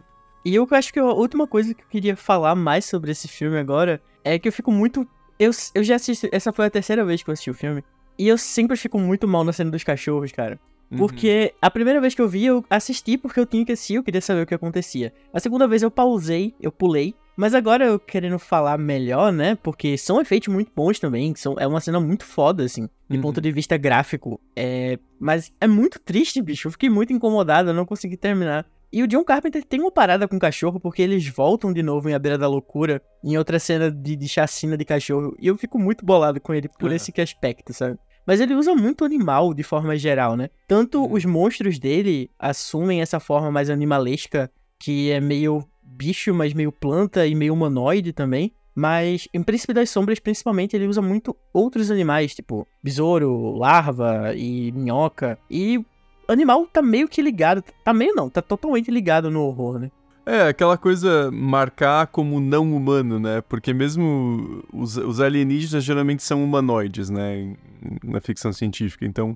[0.46, 3.60] E eu acho que a última coisa que eu queria falar mais sobre esse filme
[3.60, 5.06] agora é que eu fico muito.
[5.38, 6.30] Eu, eu já assisti.
[6.32, 7.84] Essa foi a terceira vez que eu assisti o filme.
[8.18, 10.60] E eu sempre fico muito mal na cena dos cachorros, cara.
[10.90, 10.98] Uhum.
[10.98, 14.04] Porque a primeira vez que eu vi, eu assisti porque eu tinha que assistir, eu
[14.04, 15.14] queria saber o que acontecia.
[15.34, 17.14] A segunda vez eu pausei, eu pulei.
[17.36, 19.54] Mas agora eu querendo falar melhor, né?
[19.62, 21.36] Porque são efeitos muito bons também.
[21.36, 23.22] São, é uma cena muito foda, assim, de uhum.
[23.22, 24.42] ponto de vista gráfico.
[24.56, 26.68] É, mas é muito triste, bicho.
[26.68, 28.66] Eu fiquei muito incomodado, eu não consegui terminar.
[28.92, 32.10] E o John Carpenter tem uma parada com o cachorro, porque eles voltam de novo
[32.10, 35.36] em A Beira da Loucura, em outra cena de, de chacina de cachorro.
[35.40, 38.00] E eu fico muito bolado com ele por esse aspecto, sabe?
[38.28, 40.50] Mas ele usa muito animal de forma geral, né?
[40.68, 41.14] Tanto uhum.
[41.14, 47.26] os monstros dele assumem essa forma mais animalesca, que é meio bicho, mas meio planta
[47.26, 48.52] e meio humanoide também.
[48.76, 54.72] Mas em Príncipe das Sombras, principalmente, ele usa muito outros animais, tipo besouro, larva e
[54.74, 55.40] minhoca.
[55.50, 55.84] E
[56.28, 57.64] animal tá meio que ligado.
[57.84, 59.90] Tá meio não, tá totalmente ligado no horror, né?
[60.30, 63.40] É, aquela coisa marcar como não humano, né?
[63.40, 67.56] Porque mesmo os, os alienígenas geralmente são humanoides, né?
[68.04, 69.06] Na ficção científica.
[69.06, 69.34] Então,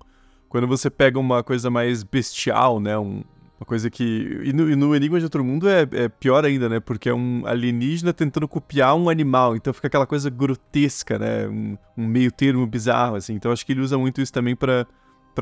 [0.49, 2.97] quando você pega uma coisa mais bestial, né?
[2.97, 3.23] Um,
[3.57, 4.41] uma coisa que.
[4.43, 6.81] E no, e no, Enigma de Outro Mundo é, é, pior ainda, né?
[6.81, 9.55] Porque é um alienígena tentando copiar um animal.
[9.55, 11.47] Então fica aquela coisa grotesca, né?
[11.47, 13.33] Um, um meio termo bizarro, assim.
[13.33, 14.85] Então acho que ele usa muito isso também para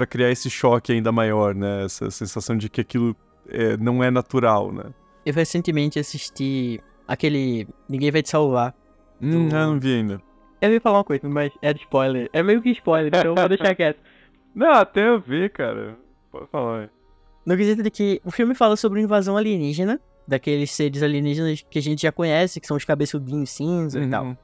[0.07, 1.85] criar esse choque ainda maior, né?
[1.85, 3.15] Essa sensação de que aquilo
[3.47, 4.83] é, não é natural, né?
[5.25, 8.73] Eu recentemente assisti aquele Ninguém Vai Te Salvar.
[9.21, 9.55] Hum, do...
[9.55, 10.21] não vi ainda.
[10.61, 12.29] Eu ia falar uma coisa, mas é de spoiler.
[12.33, 13.99] É meio que spoiler, então eu vou deixar quieto.
[14.53, 15.97] Não, até eu vi, cara.
[16.31, 16.89] Pode falar.
[17.45, 21.79] No quesito de que o filme fala sobre uma invasão alienígena, daqueles seres alienígenas que
[21.79, 24.05] a gente já conhece, que são os cabeçudinhos cinza uhum.
[24.05, 24.25] e tal.
[24.25, 24.37] Uhum.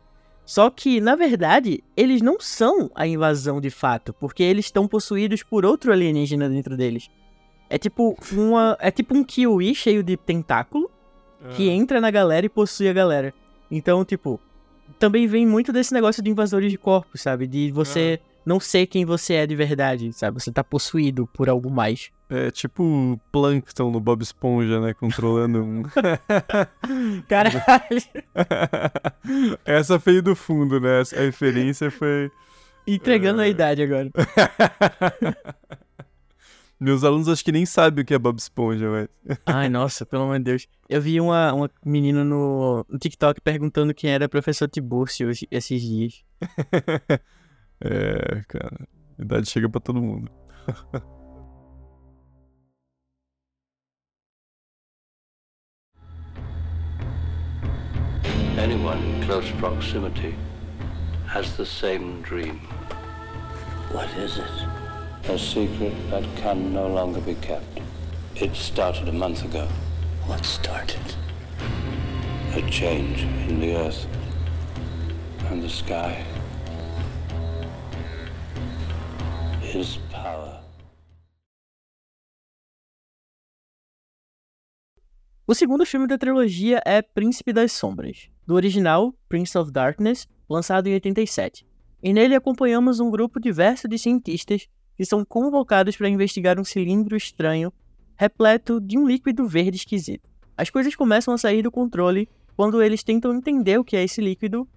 [0.46, 5.44] Só que, na verdade, eles não são a invasão de fato, porque eles estão possuídos
[5.44, 7.10] por outro alienígena dentro deles.
[7.76, 8.78] É tipo uma.
[8.80, 10.90] É tipo um kiwi cheio de tentáculo
[11.58, 11.74] que ah.
[11.74, 13.34] entra na galera e possui a galera.
[13.70, 14.40] Então, tipo,
[14.98, 17.46] também vem muito desse negócio de invasores de corpos, sabe?
[17.46, 18.28] De você ah.
[18.46, 20.42] não ser quem você é de verdade, sabe?
[20.42, 22.12] Você tá possuído por algo mais.
[22.30, 24.94] É tipo o Plankton no Bob Esponja, né?
[24.94, 25.84] Controlando um.
[27.28, 27.60] Caralho!
[29.66, 31.02] Essa veio do fundo, né?
[31.14, 32.32] A referência foi.
[32.88, 33.44] Entregando é...
[33.44, 34.10] a idade agora.
[36.80, 39.08] Meus alunos acho que nem sabem o que é Bob Esponja, mas.
[39.46, 40.68] Ai, nossa, pelo amor de Deus.
[40.90, 46.24] Eu vi uma, uma menina no, no TikTok perguntando quem era professor Tibúrcio esses dias.
[47.80, 48.88] é, cara.
[49.18, 50.30] A idade chega pra todo mundo.
[58.58, 60.34] Anyone in close proximity
[61.28, 62.60] has the same dream.
[63.92, 64.75] What is it?
[65.28, 67.82] A secret that can no longer be kept.
[68.36, 69.68] It started a month ago.
[70.28, 71.02] What started?
[72.54, 74.06] A change in the earth
[75.50, 76.24] and the sky.
[79.62, 80.62] His power.
[85.48, 90.86] O segundo filme da trilogia é Príncipe das Sombras, do original Prince of Darkness, lançado
[90.86, 91.66] em 87.
[92.04, 97.16] E nele acompanhamos um grupo diverso de cientistas que são convocados para investigar um cilindro
[97.16, 97.72] estranho
[98.16, 100.30] repleto de um líquido verde esquisito.
[100.58, 104.22] As coisas começam a sair do controle quando eles tentam entender o que é esse
[104.22, 104.68] líquido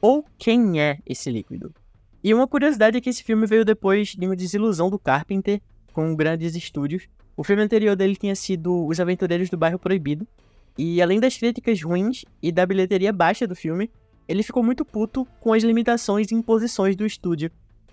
[0.00, 1.74] ou quem é esse líquido.
[2.22, 5.60] E uma curiosidade é que esse filme veio depois de uma desilusão do Carpenter
[5.92, 7.08] com grandes estúdios.
[7.36, 10.26] O filme anterior dele tinha sido Os Aventureiros do Bairro Proibido,
[10.76, 13.90] e além das críticas ruins e da bilheteria baixa do filme,
[14.28, 17.50] ele ficou muito puto com as limitações e imposições do estúdio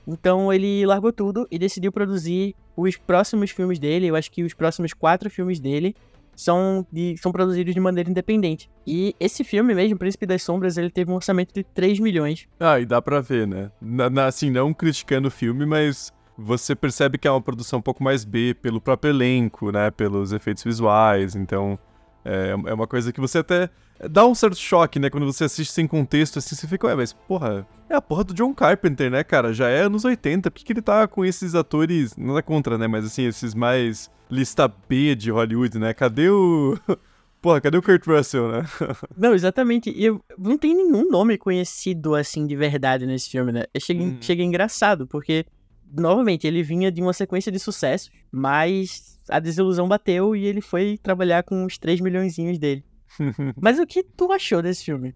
[0.10, 4.08] então ele largou tudo e decidiu produzir os próximos filmes dele.
[4.08, 5.95] Eu acho que os próximos quatro filmes dele
[6.36, 8.69] são, de, são produzidos de maneira independente.
[8.88, 12.48] E esse filme mesmo, Príncipe das Sombras, ele teve um orçamento de 3 milhões.
[12.60, 13.72] Ah, e dá pra ver, né?
[13.82, 17.82] Na, na, assim, não criticando o filme, mas você percebe que é uma produção um
[17.82, 19.91] pouco mais B pelo próprio elenco, né?
[19.91, 21.36] Pelos efeitos visuais.
[21.36, 21.78] Então,
[22.23, 23.69] é, é uma coisa que você até
[24.10, 25.10] dá um certo choque, né?
[25.10, 28.34] Quando você assiste sem contexto, assim, você fica, ué, mas porra, é a porra do
[28.34, 29.53] John Carpenter, né, cara?
[29.53, 32.77] Já é anos 80, por que, que ele tá com esses atores, não é contra,
[32.77, 32.88] né?
[32.88, 35.93] Mas assim, esses mais lista B de Hollywood, né?
[35.93, 36.77] Cadê o.
[37.41, 38.65] Porra, cadê o Kurt Russell, né?
[39.17, 39.89] não, exatamente.
[39.89, 43.63] E não tem nenhum nome conhecido, assim, de verdade nesse filme, né?
[43.79, 44.17] Chega, hum.
[44.19, 45.45] chega engraçado, porque,
[45.91, 50.97] novamente, ele vinha de uma sequência de sucessos, mas a desilusão bateu e ele foi
[51.02, 52.84] trabalhar com os 3 milhões dele.
[53.60, 55.15] Mas o que tu achou desse filme?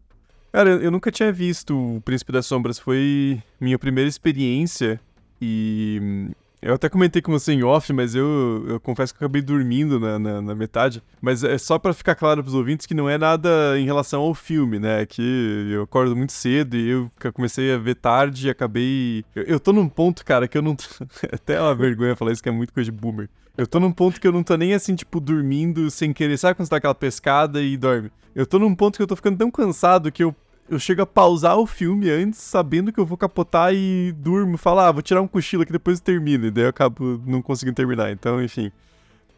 [0.52, 2.78] Cara, eu nunca tinha visto O Príncipe das Sombras.
[2.78, 5.00] Foi minha primeira experiência
[5.42, 6.30] e
[6.64, 10.00] eu até comentei com você em off, mas eu, eu confesso que eu acabei dormindo
[10.00, 11.04] na, na, na metade.
[11.22, 14.34] Mas é só para ficar claro pros ouvintes que não é nada em relação ao
[14.34, 15.06] filme, né?
[15.06, 19.26] Que eu acordo muito cedo e eu comecei a ver tarde e acabei.
[19.36, 20.76] Eu, eu tô num ponto, cara, que eu não.
[21.32, 23.30] até é uma vergonha falar isso, que é muito coisa de boomer.
[23.58, 26.38] Eu tô num ponto que eu não tô nem assim, tipo, dormindo sem querer.
[26.38, 28.12] Sabe quando você dá aquela pescada e dorme?
[28.36, 30.36] Eu tô num ponto que eu tô ficando tão cansado que eu
[30.70, 34.88] eu chego a pausar o filme antes, sabendo que eu vou capotar e durmo, falar,
[34.88, 37.76] ah, vou tirar um cochilo aqui depois eu termino, e daí eu acabo não conseguindo
[37.76, 38.12] terminar.
[38.12, 38.72] Então, enfim.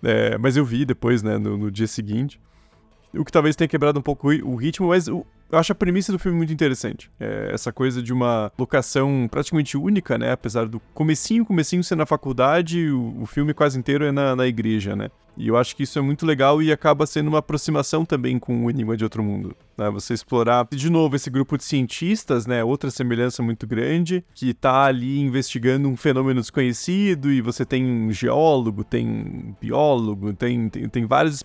[0.03, 2.39] É, mas eu vi depois, né, no, no, dia seguinte.
[3.13, 6.11] O que talvez tenha quebrado um pouco o ritmo, mas o, eu acho a premissa
[6.11, 7.09] do filme muito interessante.
[7.19, 10.31] É essa coisa de uma locação praticamente única, né?
[10.31, 14.47] Apesar do comecinho, comecinho ser na faculdade, o, o filme quase inteiro é na, na
[14.47, 15.09] igreja, né?
[15.37, 18.65] E eu acho que isso é muito legal e acaba sendo uma aproximação também com
[18.65, 19.55] o Enigma de Outro Mundo.
[19.77, 19.89] Né?
[19.89, 22.63] Você explorar, de novo, esse grupo de cientistas, né?
[22.63, 28.11] Outra semelhança muito grande, que tá ali investigando um fenômeno desconhecido e você tem um
[28.11, 31.43] geólogo, tem um biólogo, tem, tem, tem várias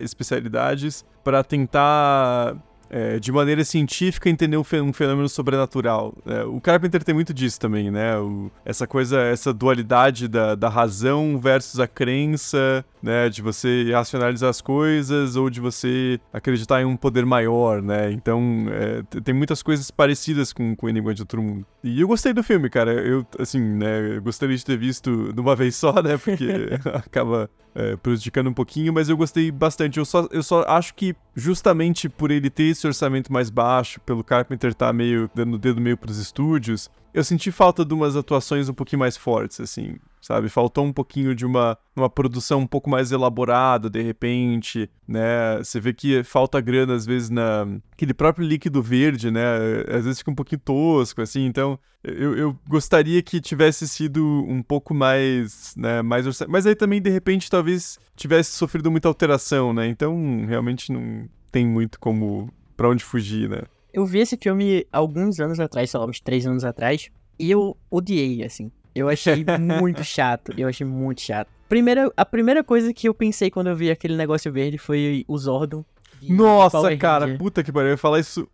[0.00, 2.56] especialidades para tentar
[2.90, 6.14] é, de maneira científica entender um fenômeno sobrenatural.
[6.26, 8.18] É, o Carpenter tem muito disso também, né?
[8.18, 13.28] O, essa coisa, essa dualidade da, da razão versus a crença, né?
[13.28, 18.10] De você racionalizar as coisas ou de você acreditar em um poder maior, né?
[18.12, 21.66] Então, é, tem muitas coisas parecidas com, com Enigma de Outro Mundo.
[21.82, 22.92] E eu gostei do filme, cara.
[22.92, 24.16] Eu, assim, né?
[24.16, 26.16] Eu gostaria de ter visto de uma vez só, né?
[26.16, 26.48] Porque
[26.94, 29.98] acaba é, prejudicando um pouquinho, mas eu gostei bastante.
[29.98, 34.24] Eu só, eu só acho que justamente por ele ter esse orçamento mais baixo, pelo
[34.24, 38.14] Carpenter estar tá meio dando o dedo meio pros estúdios, eu senti falta de umas
[38.14, 40.48] atuações um pouquinho mais fortes, assim, sabe?
[40.48, 45.58] Faltou um pouquinho de uma, uma produção um pouco mais elaborada, de repente, né?
[45.58, 47.66] Você vê que falta grana, às vezes, na...
[47.92, 49.42] Aquele próprio líquido verde, né?
[49.88, 51.76] Às vezes fica um pouquinho tosco, assim, então...
[52.04, 57.10] Eu, eu gostaria que tivesse sido um pouco mais, né, mais Mas aí também, de
[57.10, 59.88] repente, talvez tivesse sofrido muita alteração, né?
[59.88, 62.48] Então, realmente não tem muito como...
[62.76, 63.62] para onde fugir, né?
[63.92, 67.76] Eu vi esse filme alguns anos atrás, sei lá, uns três anos atrás, e eu
[67.90, 68.70] odiei, assim.
[68.94, 69.44] Eu achei
[69.80, 70.52] muito chato.
[70.56, 71.48] Eu achei muito chato.
[71.68, 75.36] Primeira, a primeira coisa que eu pensei quando eu vi aquele negócio verde foi o
[75.36, 75.84] Zordon.
[76.22, 77.88] Nossa, cara, puta que pariu.
[77.88, 78.48] Eu ia falar isso.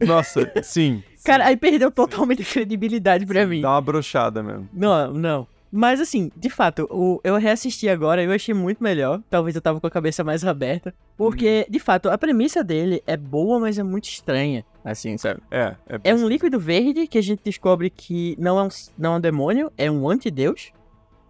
[0.00, 1.02] Nossa, sim.
[1.24, 3.60] Cara, aí perdeu totalmente a credibilidade pra mim.
[3.60, 4.68] Dá uma brochada mesmo.
[4.72, 5.46] Não, não.
[5.76, 9.20] Mas assim, de fato, o, eu reassisti agora e eu achei muito melhor.
[9.28, 10.94] Talvez eu tava com a cabeça mais aberta.
[11.18, 11.70] Porque, hum.
[11.70, 14.64] de fato, a premissa dele é boa, mas é muito estranha.
[14.82, 15.42] Assim, sabe?
[15.50, 15.76] É.
[15.86, 19.16] É, é um líquido verde que a gente descobre que não é um, não é
[19.18, 20.72] um demônio, é um antideus.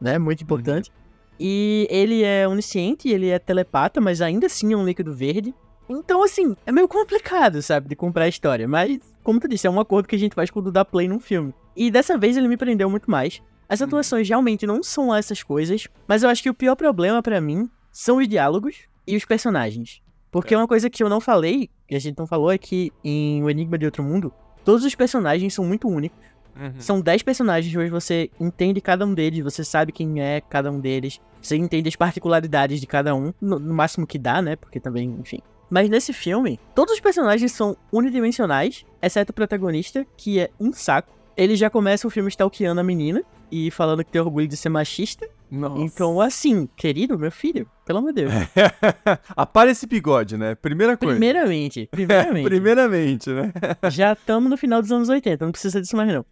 [0.00, 0.16] Né?
[0.16, 0.90] Muito importante.
[0.90, 1.34] Hum.
[1.40, 5.52] E ele é onisciente, ele é telepata, mas ainda assim é um líquido verde.
[5.88, 8.68] Então, assim, é meio complicado, sabe, de comprar a história.
[8.68, 11.18] Mas, como tu disse, é um acordo que a gente faz quando dá play num
[11.18, 11.52] filme.
[11.74, 13.42] E dessa vez ele me prendeu muito mais.
[13.68, 13.86] As uhum.
[13.86, 17.40] atuações realmente não são lá essas coisas, mas eu acho que o pior problema para
[17.40, 18.76] mim são os diálogos
[19.06, 20.00] e os personagens.
[20.30, 20.58] Porque é.
[20.58, 23.50] uma coisa que eu não falei, que a gente não falou, é que em O
[23.50, 24.32] Enigma de Outro Mundo,
[24.64, 26.18] todos os personagens são muito únicos.
[26.58, 26.72] Uhum.
[26.78, 30.80] São 10 personagens, mas você entende cada um deles, você sabe quem é cada um
[30.80, 34.56] deles, você entende as particularidades de cada um, no, no máximo que dá, né?
[34.56, 35.38] Porque também, enfim.
[35.68, 41.12] Mas nesse filme, todos os personagens são unidimensionais, exceto o protagonista, que é um saco.
[41.36, 44.68] Ele já começa o filme stalkeando a menina, e falando que tem orgulho de ser
[44.68, 45.28] machista.
[45.50, 45.80] Nossa.
[45.80, 48.32] Então, assim, querido, meu filho, pelo amor de Deus.
[49.36, 50.54] Apare esse bigode, né?
[50.56, 51.14] Primeira coisa.
[51.14, 52.44] Primeiramente, primeiramente.
[52.44, 53.52] primeiramente, né?
[53.90, 56.26] Já estamos no final dos anos 80, não precisa disso mais não.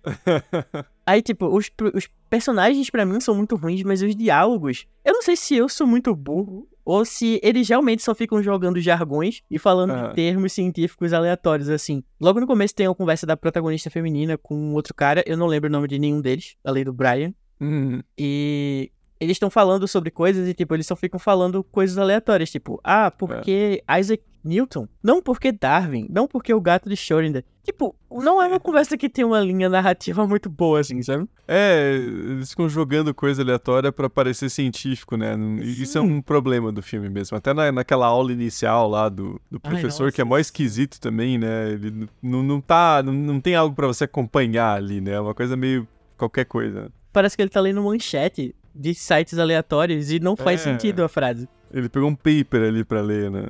[1.06, 5.22] Aí, tipo, os, os personagens para mim são muito ruins, mas os diálogos, eu não
[5.22, 9.58] sei se eu sou muito burro ou se eles realmente só ficam jogando jargões e
[9.58, 10.08] falando uhum.
[10.08, 12.02] de termos científicos aleatórios, assim.
[12.20, 15.68] Logo no começo tem uma conversa da protagonista feminina com outro cara, eu não lembro
[15.68, 17.32] o nome de nenhum deles, além do Brian.
[17.60, 18.02] Uhum.
[18.18, 18.90] E
[19.24, 23.10] eles estão falando sobre coisas e, tipo, eles só ficam falando coisas aleatórias, tipo, ah,
[23.10, 24.00] porque é.
[24.00, 24.86] Isaac Newton?
[25.02, 27.42] Não porque Darwin, não porque o gato de Schrödinger.
[27.62, 31.26] Tipo, não é uma conversa que tem uma linha narrativa muito boa, assim, sabe?
[31.48, 35.34] É, eles ficam jogando coisa aleatória para parecer científico, né?
[35.62, 37.38] Isso é um problema do filme mesmo.
[37.38, 41.38] Até na, naquela aula inicial lá do, do professor, Ai, que é mó esquisito também,
[41.38, 41.70] né?
[41.72, 43.02] Ele não, não tá.
[43.02, 45.12] Não, não tem algo para você acompanhar ali, né?
[45.12, 46.92] É uma coisa meio qualquer coisa.
[47.14, 50.64] Parece que ele tá lendo manchete de sites aleatórios e não faz é.
[50.64, 51.48] sentido a frase.
[51.72, 53.48] Ele pegou um paper ali pra ler, né?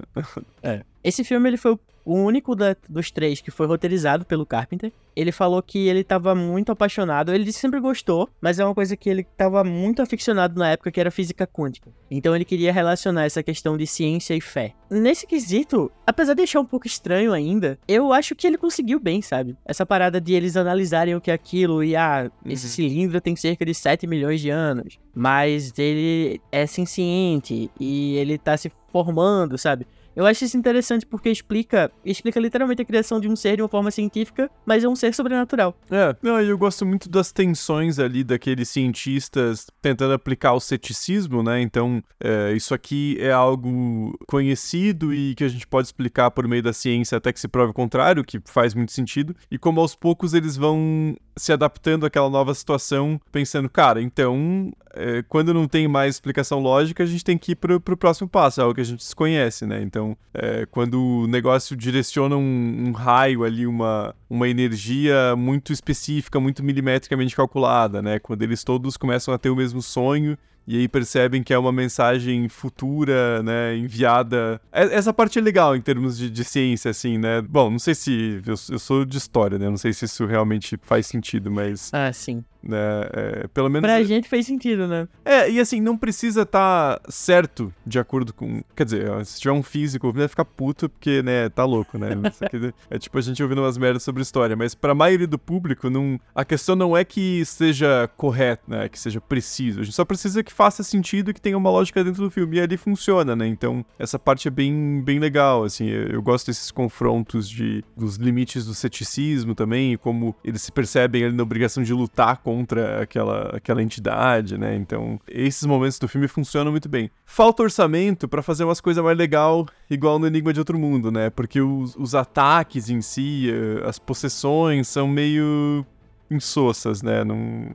[0.63, 0.83] é.
[1.03, 1.81] Esse filme ele foi o
[2.13, 4.93] único da, dos três que foi roteirizado pelo Carpenter.
[5.17, 7.33] Ele falou que ele estava muito apaixonado.
[7.33, 11.01] Ele sempre gostou, mas é uma coisa que ele estava muito aficionado na época, que
[11.01, 11.91] era física quântica.
[12.11, 14.75] Então ele queria relacionar essa questão de ciência e fé.
[14.91, 19.23] Nesse quesito, apesar de deixar um pouco estranho ainda, eu acho que ele conseguiu bem,
[19.23, 19.57] sabe?
[19.65, 22.73] Essa parada de eles analisarem o que é aquilo e, ah, esse uhum.
[22.73, 28.57] cilindro tem cerca de 7 milhões de anos, mas ele é senciente e ele tá
[28.57, 29.87] se formando, sabe?
[30.17, 33.69] Eu acho isso interessante porque explica, explica literalmente a criação de um ser de uma
[33.69, 35.77] forma científica, mas é um ser sobrenatural.
[35.91, 41.61] É, não, eu gosto muito das tensões ali daqueles cientistas tentando aplicar o ceticismo, né?
[41.61, 46.63] Então, é, isso aqui é algo conhecido e que a gente pode explicar por meio
[46.63, 49.35] da ciência até que se prove o contrário, que faz muito sentido.
[49.51, 55.23] E como aos poucos eles vão se adaptando àquela nova situação, pensando, cara, então, é,
[55.29, 58.61] quando não tem mais explicação lógica, a gente tem que ir pro, pro próximo passo,
[58.61, 59.83] é algo que a gente desconhece, né?
[59.83, 65.73] Então, Então, é, quando o negócio direciona um, um, raio ali, uma, uma energia muito
[65.73, 68.19] específica, muito milimetricamente calculada, né?
[68.19, 70.37] Quando eles todos começam a ter o mesmo sonho
[70.67, 74.61] e aí percebem que é uma mensagem futura, né, enviada.
[74.73, 77.43] É, essa parte é legal em termos de, de ciência, assim, né?
[77.43, 78.43] Bom, não sei se.
[78.47, 79.69] Eu, eu, sou de história, né?
[79.69, 81.91] Não sei se isso realmente faz sentido, mas.
[81.93, 82.43] Ah, sim.
[82.67, 82.79] Né,
[83.13, 83.87] é, pelo menos.
[83.87, 85.07] Pra gente fez sentido, né?
[85.25, 88.63] É, e assim, não precisa estar tá certo de acordo com.
[88.75, 92.09] Quer dizer, se tiver um físico, vai ficar puto porque, né, tá louco, né?
[92.89, 96.19] é tipo a gente ouvindo umas merdas sobre história, mas pra maioria do público, não,
[96.35, 98.89] a questão não é que seja correto, né?
[98.89, 99.81] Que seja preciso.
[99.81, 102.57] A gente só precisa que faça sentido e que tenha uma lógica dentro do filme.
[102.57, 103.47] E ali funciona, né?
[103.47, 105.87] Então, essa parte é bem, bem legal, assim.
[105.87, 110.73] Eu, eu gosto desses confrontos de, dos limites do ceticismo também, e como eles se
[110.73, 114.77] percebem ali na obrigação de lutar contra aquela, aquela entidade, né?
[114.77, 117.11] Então, esses momentos do filme funcionam muito bem.
[117.25, 121.31] Falta orçamento para fazer umas coisas mais legal, igual no Enigma de Outro Mundo, né?
[121.31, 125.85] Porque os, os ataques em si, eh, as possessões são meio
[126.31, 127.25] insossas, né?
[127.25, 127.69] Não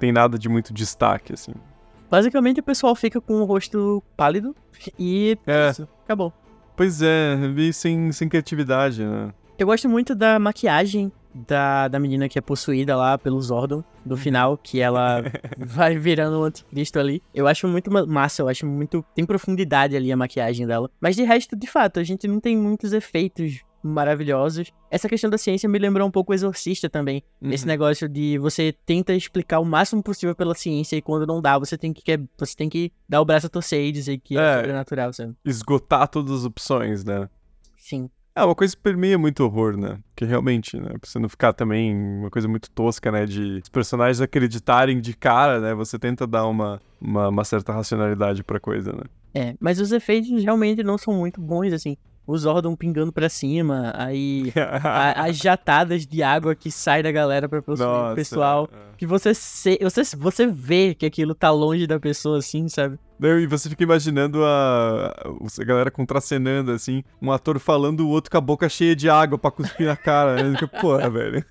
[0.00, 1.52] tem nada de muito destaque, assim.
[2.10, 4.54] Basicamente o pessoal fica com o rosto pálido
[4.98, 5.70] e é.
[5.70, 6.32] isso, acabou.
[6.76, 9.32] Pois é, meio sem, sem criatividade, né?
[9.56, 14.16] Eu gosto muito da maquiagem da, da menina que é possuída lá pelo Zordon, do
[14.16, 15.22] final, que ela
[15.58, 17.22] vai virando um anticristo ali.
[17.34, 19.04] Eu acho muito massa, eu acho muito.
[19.14, 20.90] Tem profundidade ali a maquiagem dela.
[21.00, 24.72] Mas de resto, de fato, a gente não tem muitos efeitos maravilhosos.
[24.90, 27.22] Essa questão da ciência me lembrou um pouco o Exorcista também.
[27.40, 27.50] Uhum.
[27.50, 31.58] Esse negócio de você tenta explicar o máximo possível pela ciência e quando não dá,
[31.58, 32.02] você tem que,
[32.38, 35.34] você tem que dar o braço a torcer e dizer que é, é sobrenatural, sabe?
[35.44, 37.28] Esgotar todas as opções, né?
[38.36, 39.98] É uma coisa que permeia muito horror, né?
[40.16, 40.88] Que realmente, né?
[40.88, 43.26] Pra você não ficar também uma coisa muito tosca, né?
[43.26, 45.72] De os personagens acreditarem de cara, né?
[45.74, 49.04] Você tenta dar uma, uma, uma certa racionalidade pra coisa, né?
[49.32, 53.92] É, mas os efeitos realmente não são muito bons, assim o Zordon pingando pra cima,
[53.94, 58.68] aí a, as jatadas de água que sai da galera pra possuir o pessoal.
[58.72, 58.96] É.
[58.96, 62.98] Que você, se, você, você vê que aquilo tá longe da pessoa, assim, sabe?
[63.20, 65.14] E você fica imaginando a,
[65.60, 69.38] a galera contracenando, assim, um ator falando, o outro com a boca cheia de água
[69.38, 70.42] pra cuspir na cara.
[70.42, 70.56] Né?
[70.80, 71.44] Porra, velho.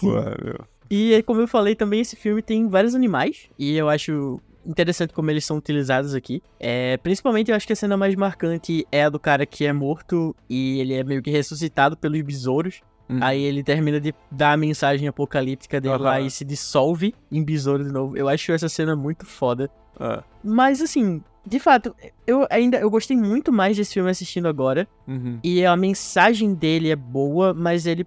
[0.00, 0.64] Porra, meu.
[0.90, 3.48] E como eu falei também, esse filme tem vários animais.
[3.58, 6.42] E eu acho interessante como eles são utilizados aqui.
[6.58, 9.72] É, principalmente eu acho que a cena mais marcante é a do cara que é
[9.72, 12.80] morto e ele é meio que ressuscitado pelos besouros.
[13.08, 13.18] Uhum.
[13.22, 16.02] Aí ele termina de dar a mensagem apocalíptica dele uhum.
[16.02, 18.16] lá e se dissolve em besouro de novo.
[18.16, 19.70] Eu acho essa cena muito foda.
[19.98, 20.22] Uhum.
[20.44, 21.94] Mas assim, de fato,
[22.26, 24.86] eu ainda eu gostei muito mais desse filme assistindo agora.
[25.06, 25.38] Uhum.
[25.42, 28.06] E a mensagem dele é boa, mas ele,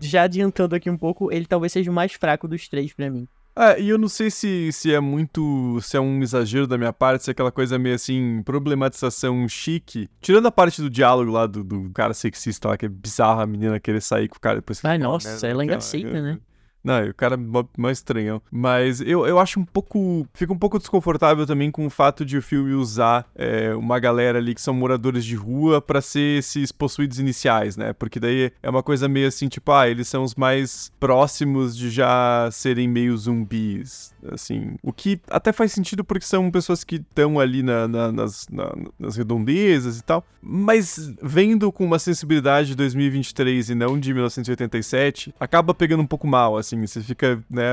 [0.00, 3.28] já adiantando aqui um pouco, ele talvez seja o mais fraco dos três para mim.
[3.56, 5.78] É, e eu não sei se, se é muito.
[5.82, 10.08] se é um exagero da minha parte, se é aquela coisa meio assim, problematização chique.
[10.20, 13.46] Tirando a parte do diálogo lá do, do cara sexista lá, que é bizarro a
[13.46, 14.84] menina querer sair com o cara depois.
[14.84, 16.38] Ai, nossa, ela ainda aceita, né?
[16.82, 18.40] Não, o cara é mais estranhão.
[18.50, 20.26] Mas eu, eu acho um pouco.
[20.32, 24.38] Fica um pouco desconfortável também com o fato de o filme usar é, uma galera
[24.38, 27.92] ali que são moradores de rua para ser esses possuídos iniciais, né?
[27.92, 31.90] Porque daí é uma coisa meio assim, tipo, ah, eles são os mais próximos de
[31.90, 34.76] já serem meio zumbis, assim.
[34.82, 38.72] O que até faz sentido porque são pessoas que estão ali na, na, nas, na,
[38.98, 40.24] nas redondezas e tal.
[40.42, 46.26] Mas vendo com uma sensibilidade de 2023 e não de 1987, acaba pegando um pouco
[46.26, 47.70] mal, assim assim, você fica, né,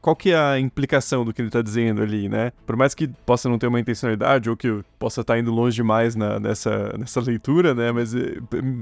[0.00, 2.52] qual que é a implicação do que ele tá dizendo ali, né?
[2.66, 5.76] Por mais que possa não ter uma intencionalidade ou que possa estar tá indo longe
[5.76, 8.38] demais na, nessa, nessa leitura, né, mas eh,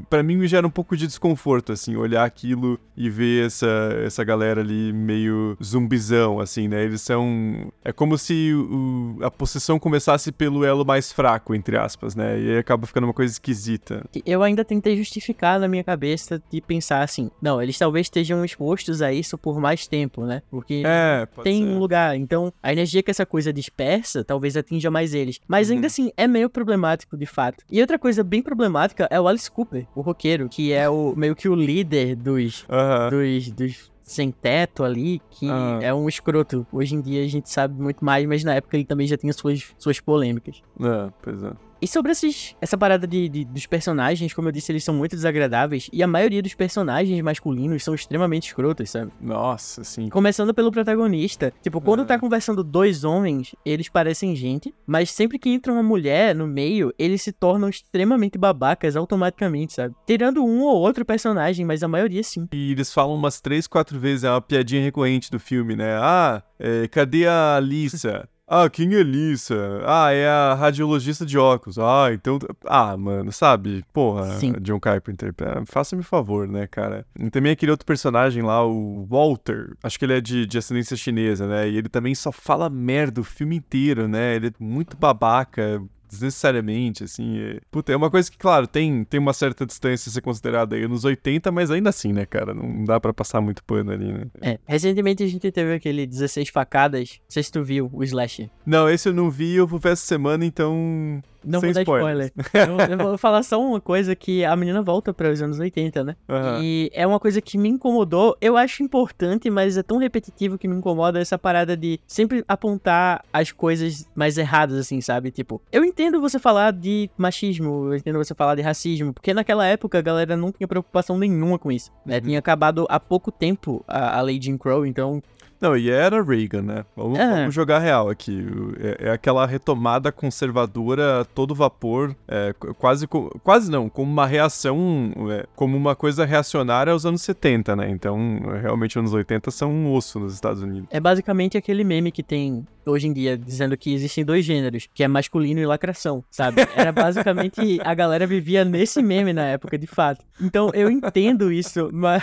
[0.08, 3.66] para mim me gera um pouco de desconforto, assim, olhar aquilo e ver essa,
[4.04, 6.84] essa galera ali meio zumbizão, assim, né?
[6.84, 7.72] Eles são...
[7.84, 12.40] é como se o, a possessão começasse pelo elo mais fraco, entre aspas, né?
[12.40, 14.04] E aí acaba ficando uma coisa esquisita.
[14.24, 19.02] Eu ainda tentei justificar na minha cabeça de pensar assim, não, eles talvez estejam expostos
[19.02, 20.42] a isso por por mais tempo, né?
[20.50, 21.68] Porque é, tem ser.
[21.70, 22.14] um lugar.
[22.14, 25.40] Então, a energia que essa coisa dispersa talvez atinja mais eles.
[25.48, 25.86] Mas ainda uhum.
[25.86, 27.64] assim, é meio problemático de fato.
[27.70, 31.34] E outra coisa bem problemática é o Alice Cooper, o roqueiro, que é o meio
[31.34, 33.10] que o líder dos, uhum.
[33.10, 35.80] dos, dos sem teto ali, que uhum.
[35.80, 36.66] é um escroto.
[36.70, 39.32] Hoje em dia a gente sabe muito mais, mas na época ele também já tinha
[39.32, 40.62] suas, suas polêmicas.
[40.78, 41.50] É, pois é.
[41.80, 45.14] E sobre esses, essa parada de, de, dos personagens, como eu disse, eles são muito
[45.14, 45.88] desagradáveis.
[45.92, 49.12] E a maioria dos personagens masculinos são extremamente escrotos, sabe?
[49.20, 50.08] Nossa, sim.
[50.08, 51.52] Começando pelo protagonista.
[51.62, 52.06] Tipo, quando é.
[52.06, 54.74] tá conversando dois homens, eles parecem gente.
[54.86, 59.94] Mas sempre que entra uma mulher no meio, eles se tornam extremamente babacas automaticamente, sabe?
[60.06, 62.48] Tirando um ou outro personagem, mas a maioria sim.
[62.52, 65.96] E eles falam umas três, quatro vezes, é uma piadinha recorrente do filme, né?
[66.00, 68.28] Ah, é, cadê a Lisa?
[68.48, 69.82] Ah, quem é Lisa?
[69.84, 71.78] Ah, é a radiologista de óculos.
[71.78, 72.38] Ah, então.
[72.64, 73.84] Ah, mano, sabe?
[73.92, 74.52] Porra, Sim.
[74.60, 75.34] John Carpenter.
[75.40, 77.04] é, Faça-me favor, né, cara?
[77.18, 79.74] E também aquele outro personagem lá, o Walter.
[79.82, 81.68] Acho que ele é de, de ascendência chinesa, né?
[81.68, 84.36] E ele também só fala merda o filme inteiro, né?
[84.36, 85.82] Ele é muito babaca.
[86.08, 87.38] Desnecessariamente, assim.
[87.38, 87.60] É...
[87.70, 90.86] Puta, é uma coisa que, claro, tem, tem uma certa distância a ser considerada aí
[90.86, 92.54] nos 80, mas ainda assim, né, cara?
[92.54, 94.26] Não dá pra passar muito pano ali, né?
[94.40, 97.18] É, recentemente a gente teve aquele 16 facadas.
[97.20, 98.50] Não sei se tu viu o Slasher.
[98.64, 101.22] Não, esse eu não vi, eu vou ver essa semana, então.
[101.44, 102.32] Não Sem vou dar spoilers.
[102.36, 102.88] spoiler.
[102.88, 106.02] eu, eu vou falar só uma coisa que a menina volta para os anos 80,
[106.02, 106.16] né?
[106.28, 106.60] Aham.
[106.60, 108.36] E é uma coisa que me incomodou.
[108.40, 113.24] Eu acho importante, mas é tão repetitivo que me incomoda essa parada de sempre apontar
[113.32, 115.30] as coisas mais erradas, assim, sabe?
[115.30, 119.66] Tipo, eu entendo você falar de machismo, eu entendo você falar de racismo, porque naquela
[119.66, 122.16] época a galera não tinha preocupação nenhuma com isso, né?
[122.16, 122.22] Uhum.
[122.22, 125.22] Tinha acabado há pouco tempo a, a lei Jim Crow, então
[125.60, 126.84] Não, e era Reagan, né?
[126.96, 127.30] Vamos, É.
[127.40, 128.44] vamos jogar real aqui.
[128.78, 134.26] É, é aquela retomada conservadora a todo vapor, é, qu- quase, quase não, como uma
[134.26, 137.88] reação, é, como uma coisa reacionária aos anos 70, né?
[137.90, 138.16] Então,
[138.60, 140.88] realmente, anos 80 são um osso nos Estados Unidos.
[140.90, 145.02] É basicamente aquele meme que tem hoje em dia, dizendo que existem dois gêneros, que
[145.02, 146.62] é masculino e lacração, sabe?
[146.76, 150.24] Era basicamente a galera vivia nesse meme na época, de fato.
[150.40, 152.22] Então eu entendo isso, mas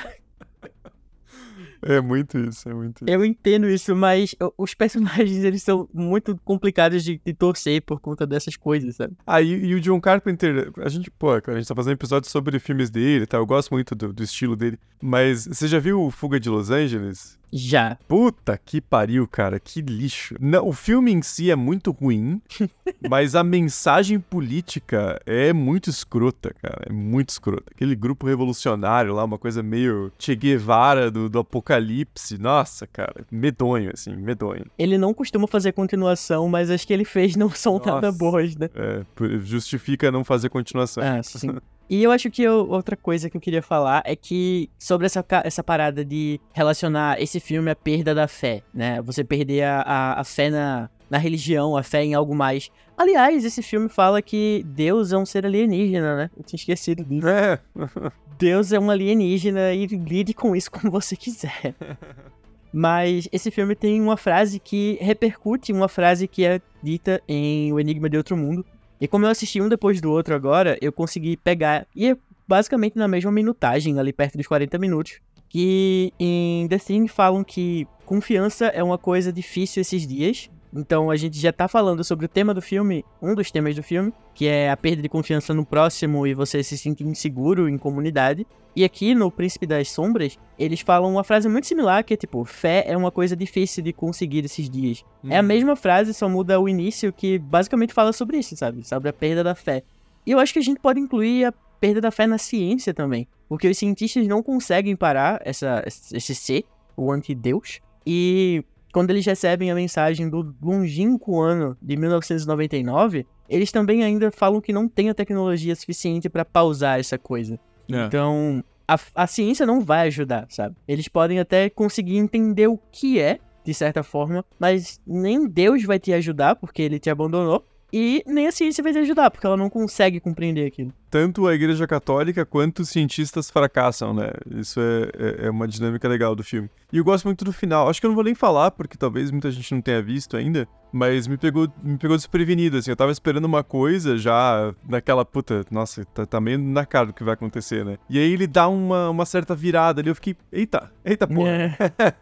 [1.85, 3.13] É muito isso, é muito isso.
[3.13, 8.25] eu entendo isso, mas os personagens eles são muito complicados de, de torcer por conta
[8.25, 9.15] dessas coisas, sabe?
[9.25, 12.59] Ah, e, e o John Carpenter, a gente, pô, a gente tá fazendo episódio sobre
[12.59, 13.37] filmes dele, tá?
[13.37, 14.79] Eu gosto muito do, do estilo dele.
[15.01, 17.37] Mas você já viu o Fuga de Los Angeles?
[17.55, 17.97] Já.
[18.07, 20.35] Puta que pariu, cara, que lixo.
[20.39, 22.41] Não, o filme em si é muito ruim,
[23.07, 26.87] mas a mensagem política é muito escrota, cara.
[26.89, 27.71] É muito escrota.
[27.71, 32.39] Aquele grupo revolucionário lá, uma coisa meio Che Guevara do, do apocalipse.
[32.39, 34.65] Nossa, cara, medonho, assim, medonho.
[34.77, 38.17] Ele não costuma fazer continuação, mas as que ele fez não são nada Nossa.
[38.17, 38.67] boas, né?
[38.73, 39.03] É,
[39.41, 41.03] justifica não fazer continuação.
[41.03, 41.55] Ah, sim.
[41.89, 45.23] E eu acho que eu- outra coisa que eu queria falar é que sobre essa,
[45.43, 49.01] essa parada de relacionar esse filme à perda da fé, né?
[49.01, 52.71] Você perder a, a, a fé na, na religião, a fé em algo mais.
[52.97, 56.29] Aliás, esse filme fala que Deus é um ser alienígena, né?
[56.35, 57.27] Eu tinha esquecido disso.
[57.27, 57.59] É,
[58.39, 61.75] Deus é um alienígena e lide com isso como você quiser.
[62.75, 67.79] Mas esse filme tem uma frase que repercute uma frase que é dita em O
[67.79, 68.65] Enigma de Outro Mundo.
[69.03, 71.85] E como eu assisti um depois do outro agora, eu consegui pegar.
[71.93, 75.19] E é basicamente na mesma minutagem, ali perto dos 40 minutos.
[75.49, 80.49] Que em The Thing falam que confiança é uma coisa difícil esses dias.
[80.75, 83.83] Então a gente já tá falando sobre o tema do filme, um dos temas do
[83.83, 87.77] filme, que é a perda de confiança no próximo e você se sentir inseguro em
[87.77, 88.47] comunidade.
[88.75, 92.43] E aqui no Príncipe das Sombras, eles falam uma frase muito similar, que é tipo,
[92.43, 95.05] fé é uma coisa difícil de conseguir esses dias.
[95.29, 98.87] É a mesma frase, só muda o início, que basicamente fala sobre isso, sabe?
[98.87, 99.83] Sobre a perda da fé.
[100.25, 103.27] E eu acho que a gente pode incluir a perda da fé na ciência também.
[103.47, 106.63] Porque os cientistas não conseguem parar essa, esse ser,
[106.97, 107.79] o anti-Deus.
[108.07, 108.63] E
[108.93, 114.71] quando eles recebem a mensagem do longínquo ano de 1999, eles também ainda falam que
[114.71, 117.59] não tem a tecnologia suficiente para pausar essa coisa.
[117.91, 118.05] É.
[118.05, 120.75] Então, a, a ciência não vai ajudar, sabe?
[120.87, 125.97] Eles podem até conseguir entender o que é, de certa forma, mas nem Deus vai
[125.97, 129.55] te ajudar, porque ele te abandonou, e nem a ciência vai te ajudar, porque ela
[129.55, 130.91] não consegue compreender aquilo.
[131.11, 134.31] tanto a Igreja Católica quanto os cientistas fracassam, né?
[134.49, 136.67] Isso é, é, é uma dinâmica legal do filme.
[136.91, 137.87] E eu gosto muito do final.
[137.87, 140.67] Acho que eu não vou nem falar, porque talvez muita gente não tenha visto ainda,
[140.93, 142.91] mas me pegou, me pegou desprevenido, assim.
[142.91, 147.13] Eu tava esperando uma coisa já naquela puta, nossa, tá, tá meio na cara do
[147.13, 147.97] que vai acontecer, né?
[148.07, 151.49] E aí ele dá uma, uma certa virada ali, eu fiquei, eita, eita porra.
[151.49, 151.77] É.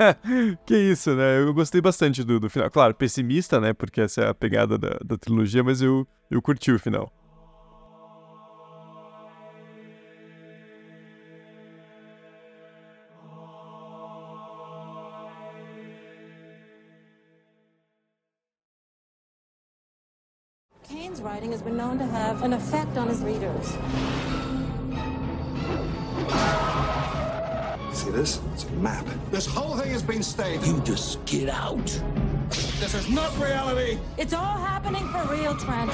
[0.66, 1.40] que isso, né?
[1.40, 2.72] Eu gostei bastante do, do final.
[2.72, 3.74] Claro, pessimista, né?
[3.74, 7.12] Porque essa é a pegada da, da trilogia, mas eu, eu curti o final.
[21.22, 23.68] Kane's writing has been known to have an effect on his readers.
[27.94, 28.40] See this?
[28.54, 29.06] It's a map.
[29.32, 30.66] This whole thing has been staged.
[30.66, 31.86] You just get out.
[32.80, 34.00] This is not reality.
[34.18, 35.92] It's all happening for real, Trent.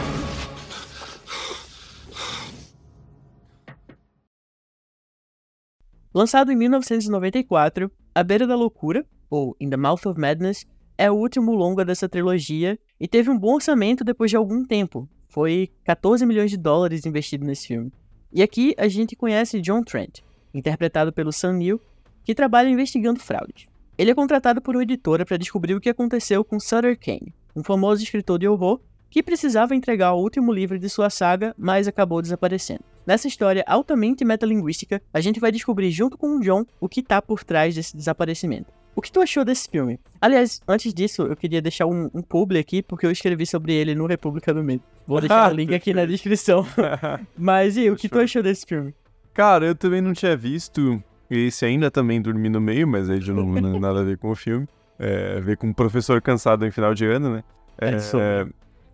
[6.13, 10.65] Lançado em 1994, A Beira da Loucura, ou In the Mouth of Madness,
[10.97, 15.07] é o último longa dessa trilogia e teve um bom orçamento depois de algum tempo.
[15.27, 17.91] Foi 14 milhões de dólares investido nesse filme.
[18.31, 20.19] E aqui a gente conhece John Trent,
[20.53, 21.81] interpretado pelo Sam Neill,
[22.23, 23.67] que trabalha investigando fraudes.
[23.97, 27.63] Ele é contratado por uma editora para descobrir o que aconteceu com Sutter Kane, um
[27.63, 32.21] famoso escritor de horror que precisava entregar o último livro de sua saga, mas acabou
[32.21, 32.83] desaparecendo.
[33.05, 37.21] Nessa história altamente metalinguística, a gente vai descobrir junto com o John o que tá
[37.21, 38.76] por trás desse desaparecimento.
[38.97, 39.99] O que tu achou desse filme?
[40.19, 43.93] Aliás, antes disso, eu queria deixar um, um publi aqui, porque eu escrevi sobre ele
[43.93, 44.81] no República do Medo.
[45.05, 46.65] Vou deixar o link aqui na descrição.
[47.37, 48.95] Mas e o que tu achou desse filme?
[49.35, 50.99] Cara, eu também não tinha visto.
[51.29, 54.31] Esse ainda também dormi no meio, mas aí já não tem nada a ver com
[54.31, 54.67] o filme.
[54.97, 57.43] É, ver com um professor cansado em final de ano, né?
[57.77, 58.47] É, É, é,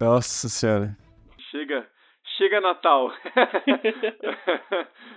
[0.04, 0.98] nossa senhora.
[1.50, 1.86] Chega,
[2.38, 3.12] chega Natal.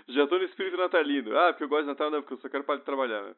[0.09, 1.37] Já tô no espírito natalino.
[1.37, 3.33] Ah, porque eu gosto de Natal, não, porque eu só quero parar de trabalhar, né?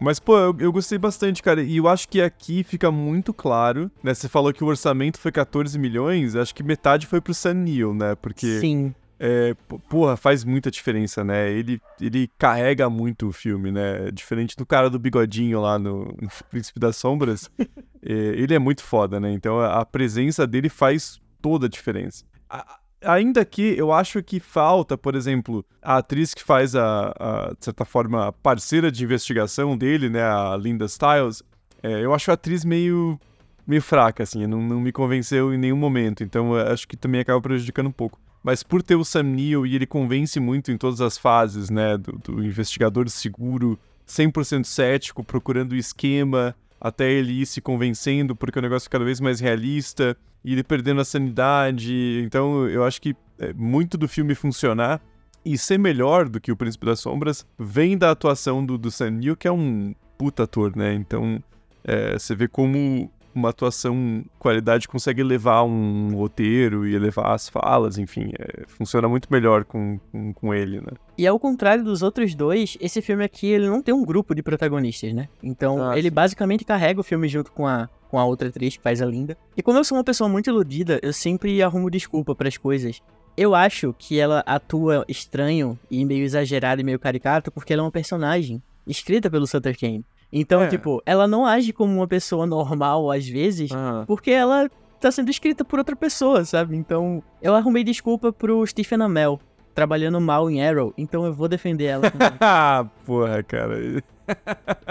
[0.00, 1.62] Mas, pô, eu, eu gostei bastante, cara.
[1.62, 4.14] E eu acho que aqui fica muito claro, né?
[4.14, 7.94] Você falou que o orçamento foi 14 milhões, acho que metade foi pro Sam Neill,
[7.94, 8.14] né?
[8.14, 8.94] Porque, Sim.
[9.18, 9.54] é,
[9.90, 11.50] porra, faz muita diferença, né?
[11.50, 14.10] Ele, ele carrega muito o filme, né?
[14.10, 17.50] Diferente do cara do bigodinho lá no, no Príncipe das Sombras.
[18.02, 19.30] é, ele é muito foda, né?
[19.32, 22.24] Então a, a presença dele faz toda a diferença.
[22.48, 27.52] A- ainda que eu acho que falta, por exemplo, a atriz que faz a, a,
[27.58, 30.22] de certa forma, a parceira de investigação dele, né?
[30.22, 31.42] A Linda Stiles.
[31.82, 33.18] é, eu acho a atriz meio
[33.66, 37.40] meio fraca, assim, não, não me convenceu em nenhum momento, então acho que também acaba
[37.40, 38.18] prejudicando um pouco.
[38.42, 41.96] Mas por ter o Sam Neill e ele convence muito em todas as fases, né,
[41.96, 43.78] do, do investigador seguro,
[44.08, 49.04] 100% cético, procurando o esquema, até ele ir se convencendo, porque o negócio é cada
[49.04, 54.08] vez mais realista, e ele perdendo a sanidade, então eu acho que é, muito do
[54.08, 55.00] filme funcionar
[55.44, 59.10] e ser melhor do que o Príncipe das Sombras vem da atuação do, do Sam
[59.10, 61.42] Neill, que é um puta ator, né, então
[61.84, 67.96] é, você vê como uma atuação qualidade consegue elevar um roteiro e elevar as falas,
[67.96, 70.92] enfim, é, funciona muito melhor com, com, com ele, né?
[71.16, 74.42] E ao contrário dos outros dois, esse filme aqui ele não tem um grupo de
[74.42, 75.28] protagonistas, né?
[75.42, 76.14] Então Ah, ele sim.
[76.14, 79.36] basicamente carrega o filme junto com a, com a outra atriz que faz a Linda.
[79.56, 83.00] E como eu sou uma pessoa muito iludida, eu sempre arrumo desculpa para as coisas.
[83.36, 87.84] Eu acho que ela atua estranho e meio exagerado e meio caricato porque ela é
[87.84, 90.04] uma personagem escrita pelo Sutter Kane.
[90.32, 90.68] Então, É.
[90.68, 94.04] tipo, ela não age como uma pessoa normal às vezes, Ah.
[94.06, 94.68] porque ela
[95.00, 96.76] tá sendo escrita por outra pessoa, sabe?
[96.76, 99.40] Então, eu arrumei desculpa pro Stephen Amell,
[99.74, 102.02] trabalhando mal em Arrow, então eu vou defender ela.
[102.40, 103.78] Ah, porra, cara.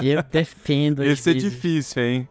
[0.02, 2.28] eu defendo Esse é difícil, hein?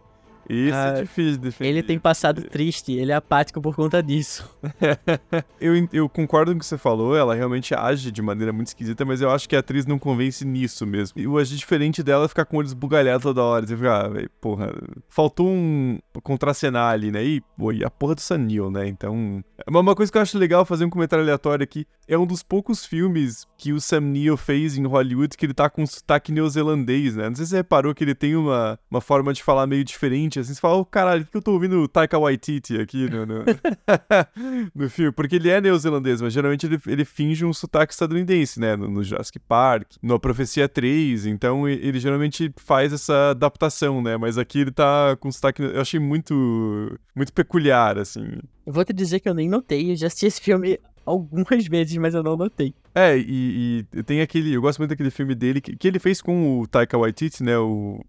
[0.49, 1.71] Esse Ah, é difícil de defender.
[1.71, 4.49] Ele tem passado triste, ele é apático por conta disso.
[5.61, 9.05] Eu, eu concordo com o que você falou, ela realmente age de maneira muito esquisita,
[9.05, 11.21] mas eu acho que a atriz não convence nisso mesmo.
[11.21, 13.67] E o agir diferente dela é ficar com o olho esbugalhado toda hora.
[13.67, 14.73] Você fica, ah, velho, porra,
[15.09, 17.25] faltou um contracenar ali, né?
[17.25, 18.87] E, pô, e a porra do Sanil, né?
[18.87, 19.43] Então.
[19.67, 22.43] Uma, uma coisa que eu acho legal fazer um comentário aleatório aqui: é um dos
[22.43, 27.17] poucos filmes que o Sam Neill fez em Hollywood que ele tá com sotaque neozelandês,
[27.17, 27.29] né?
[27.29, 30.38] Não sei se você reparou que ele tem uma, uma forma de falar meio diferente,
[30.41, 30.55] assim.
[30.55, 33.45] Você fala, oh, caralho, por que eu tô ouvindo o Taika Waititi aqui no, no,
[34.75, 35.13] no filme?
[35.13, 38.77] Porque ele é neozelandês, mas geralmente ele, ele finge um sotaque estadunidense, né?
[38.77, 44.17] No, no Jurassic Park, no Profecia 3, então ele geralmente faz essa adaptação, né?
[44.17, 45.63] Mas aqui ele tá com sotaque.
[45.63, 48.39] Eu achei muito, muito peculiar, assim.
[48.67, 50.79] Eu vou te dizer que eu nem notei, eu já assisti esse filme
[51.09, 52.75] algumas vezes, mas eu não notei.
[52.95, 54.53] É, e, e tem aquele.
[54.53, 57.57] Eu gosto muito daquele filme dele que, que ele fez com o Taika Waititi, né?
[57.59, 58.05] O.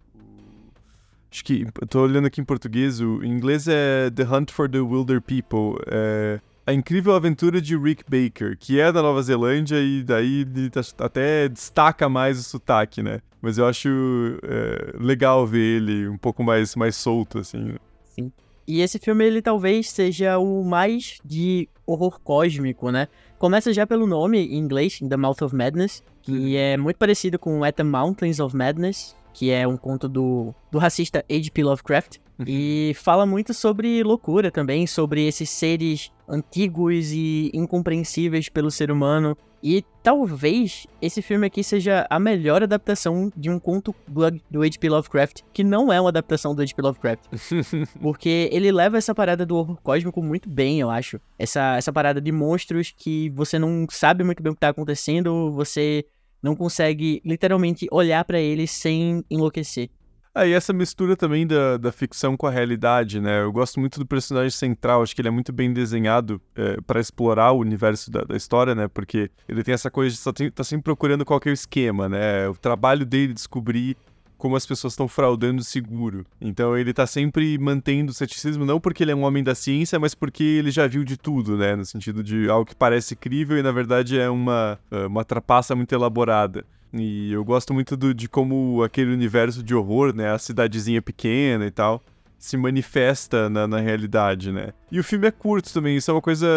[1.32, 1.68] Acho que.
[1.80, 5.22] Eu tô olhando aqui em português, o, em inglês é The Hunt for the Wilder
[5.22, 5.82] People.
[5.88, 10.70] É, a incrível aventura de Rick Baker, que é da Nova Zelândia e daí ele
[10.70, 13.22] tá- até destaca mais o sotaque, né?
[13.42, 13.90] Mas eu acho
[14.44, 17.76] é, legal ver ele um pouco mais, mais solto, assim.
[18.68, 23.08] E esse filme, ele talvez seja o mais de horror cósmico, né?
[23.40, 27.40] Começa já pelo nome em inglês, In the Mouth of Madness, que é muito parecido
[27.40, 31.64] com At the Mountains of Madness, que é um conto do, do racista H.P.
[31.64, 32.18] Lovecraft.
[32.48, 39.38] E fala muito sobre loucura também, sobre esses seres antigos e incompreensíveis pelo ser humano.
[39.62, 44.90] E talvez esse filme aqui seja a melhor adaptação de um conto do, do H.P.
[44.90, 46.82] Lovecraft, que não é uma adaptação do H.P.
[46.82, 47.26] Lovecraft.
[48.00, 51.20] Porque ele leva essa parada do horror cósmico muito bem, eu acho.
[51.38, 55.52] Essa, essa parada de monstros que você não sabe muito bem o que tá acontecendo,
[55.52, 56.06] você
[56.42, 59.90] não consegue literalmente olhar pra eles sem enlouquecer.
[60.34, 63.42] Ah, e essa mistura também da, da ficção com a realidade, né?
[63.42, 67.00] Eu gosto muito do personagem central, acho que ele é muito bem desenhado é, para
[67.00, 68.88] explorar o universo da, da história, né?
[68.88, 72.48] Porque ele tem essa coisa de tem, tá sempre procurando qual que o esquema, né?
[72.48, 73.98] O trabalho dele descobrir
[74.40, 76.26] como as pessoas estão fraudando o seguro.
[76.42, 80.00] Então ele tá sempre mantendo o ceticismo, não porque ele é um homem da ciência,
[80.00, 81.76] mas porque ele já viu de tudo, né?
[81.76, 85.76] No sentido de algo que parece crível e na verdade é uma, é, uma trapaça
[85.76, 86.66] muito elaborada.
[86.92, 90.32] E eu gosto muito do- de como aquele universo de horror, né?
[90.32, 92.02] A cidadezinha pequena e tal.
[92.42, 94.70] se manifesta na, na realidade, né?
[94.90, 96.48] E o filme é curto também, isso é uma coisa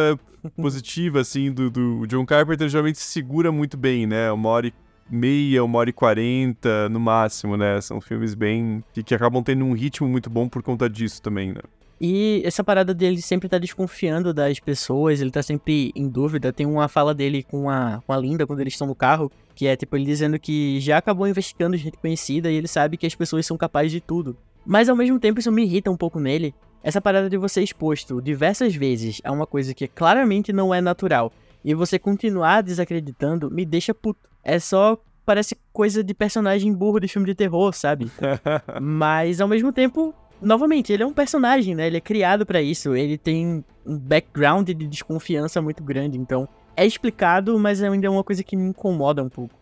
[0.57, 4.31] positiva, assim, do, do John Carpenter, geralmente se segura muito bem, né?
[4.31, 4.73] Uma hora e
[5.13, 7.81] meia, uma hora e quarenta no máximo, né?
[7.81, 8.83] São filmes bem.
[8.93, 11.61] Que, que acabam tendo um ritmo muito bom por conta disso também, né?
[12.05, 16.53] E essa parada dele sempre tá desconfiando das pessoas, ele tá sempre em dúvida.
[16.53, 19.69] Tem uma fala dele com a, com a Linda quando eles estão no carro, que
[19.69, 23.15] é tipo ele dizendo que já acabou investigando gente conhecida e ele sabe que as
[23.15, 24.37] pessoas são capazes de tudo.
[24.67, 26.53] Mas ao mesmo tempo isso me irrita um pouco nele.
[26.83, 31.33] Essa parada de você exposto diversas vezes a uma coisa que claramente não é natural
[31.65, 34.29] e você continuar desacreditando me deixa puto.
[34.43, 38.11] É só parece coisa de personagem burro de filme de terror, sabe?
[38.81, 41.87] Mas ao mesmo tempo novamente, ele é um personagem, né?
[41.87, 42.95] Ele é criado para isso.
[42.95, 46.19] Ele tem um background de desconfiança muito grande.
[46.19, 49.55] Então, é explicado, mas ainda é uma coisa que me incomoda um pouco.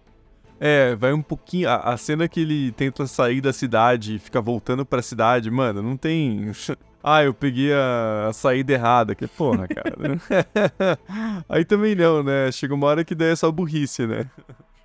[0.58, 1.68] É, vai um pouquinho.
[1.68, 5.82] A, a cena que ele tenta sair da cidade e fica voltando pra cidade, mano,
[5.82, 6.50] não tem.
[7.02, 9.14] Ah, eu peguei a, a saída errada.
[9.14, 10.20] Que porra, cara.
[11.48, 12.52] Aí também não, né?
[12.52, 14.30] Chega uma hora que daí é só burrice, né?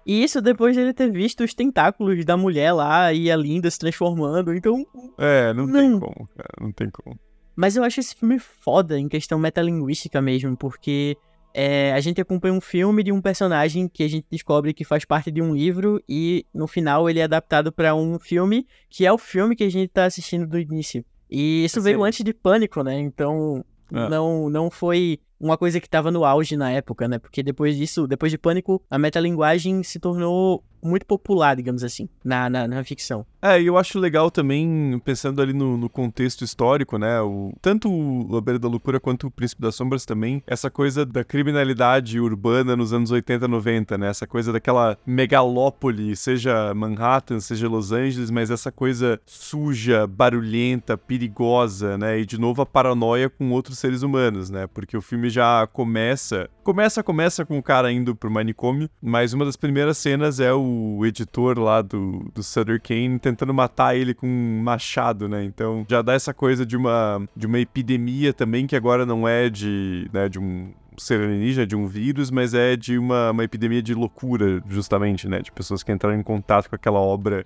[0.06, 3.70] E isso depois de ele ter visto os tentáculos da mulher lá e a Linda
[3.72, 4.86] se transformando, então.
[5.18, 5.80] É, não, não.
[5.80, 7.20] tem como, cara, não tem como.
[7.56, 11.18] Mas eu acho esse filme foda em questão metalinguística mesmo, porque
[11.54, 15.06] é, a gente acompanha um filme de um personagem que a gente descobre que faz
[15.06, 19.12] parte de um livro e no final ele é adaptado para um filme que é
[19.12, 21.04] o filme que a gente tá assistindo do início.
[21.30, 23.00] E isso veio antes de Pânico, né?
[23.00, 24.10] Então é.
[24.10, 27.20] não, não foi uma coisa que estava no auge na época, né?
[27.20, 32.50] Porque depois disso, depois de Pânico, a metalinguagem se tornou muito popular, digamos assim, na,
[32.50, 33.26] na, na ficção.
[33.42, 37.22] É, e eu acho legal também, pensando ali no, no contexto histórico, né?
[37.22, 41.06] O, tanto o A Beira da Loucura quanto o Príncipe das Sombras também, essa coisa
[41.06, 44.10] da criminalidade urbana nos anos 80, 90, né?
[44.10, 51.98] Essa coisa daquela megalópole, seja Manhattan, seja Los Angeles, mas essa coisa suja, barulhenta, perigosa,
[51.98, 52.20] né?
[52.20, 54.66] E de novo a paranoia com outros seres humanos, né?
[54.66, 56.50] Porque o filme já começa.
[56.64, 60.75] Começa, começa com o cara indo pro manicômio, mas uma das primeiras cenas é o
[60.98, 65.44] o editor lá do, do Sutter Kane tentando matar ele com um machado, né?
[65.44, 69.50] Então já dá essa coisa de uma, de uma epidemia também que agora não é
[69.50, 73.82] de, né, de um ser alienígena, de um vírus, mas é de uma, uma epidemia
[73.82, 75.42] de loucura, justamente, né?
[75.42, 77.46] De pessoas que entraram em contato com aquela obra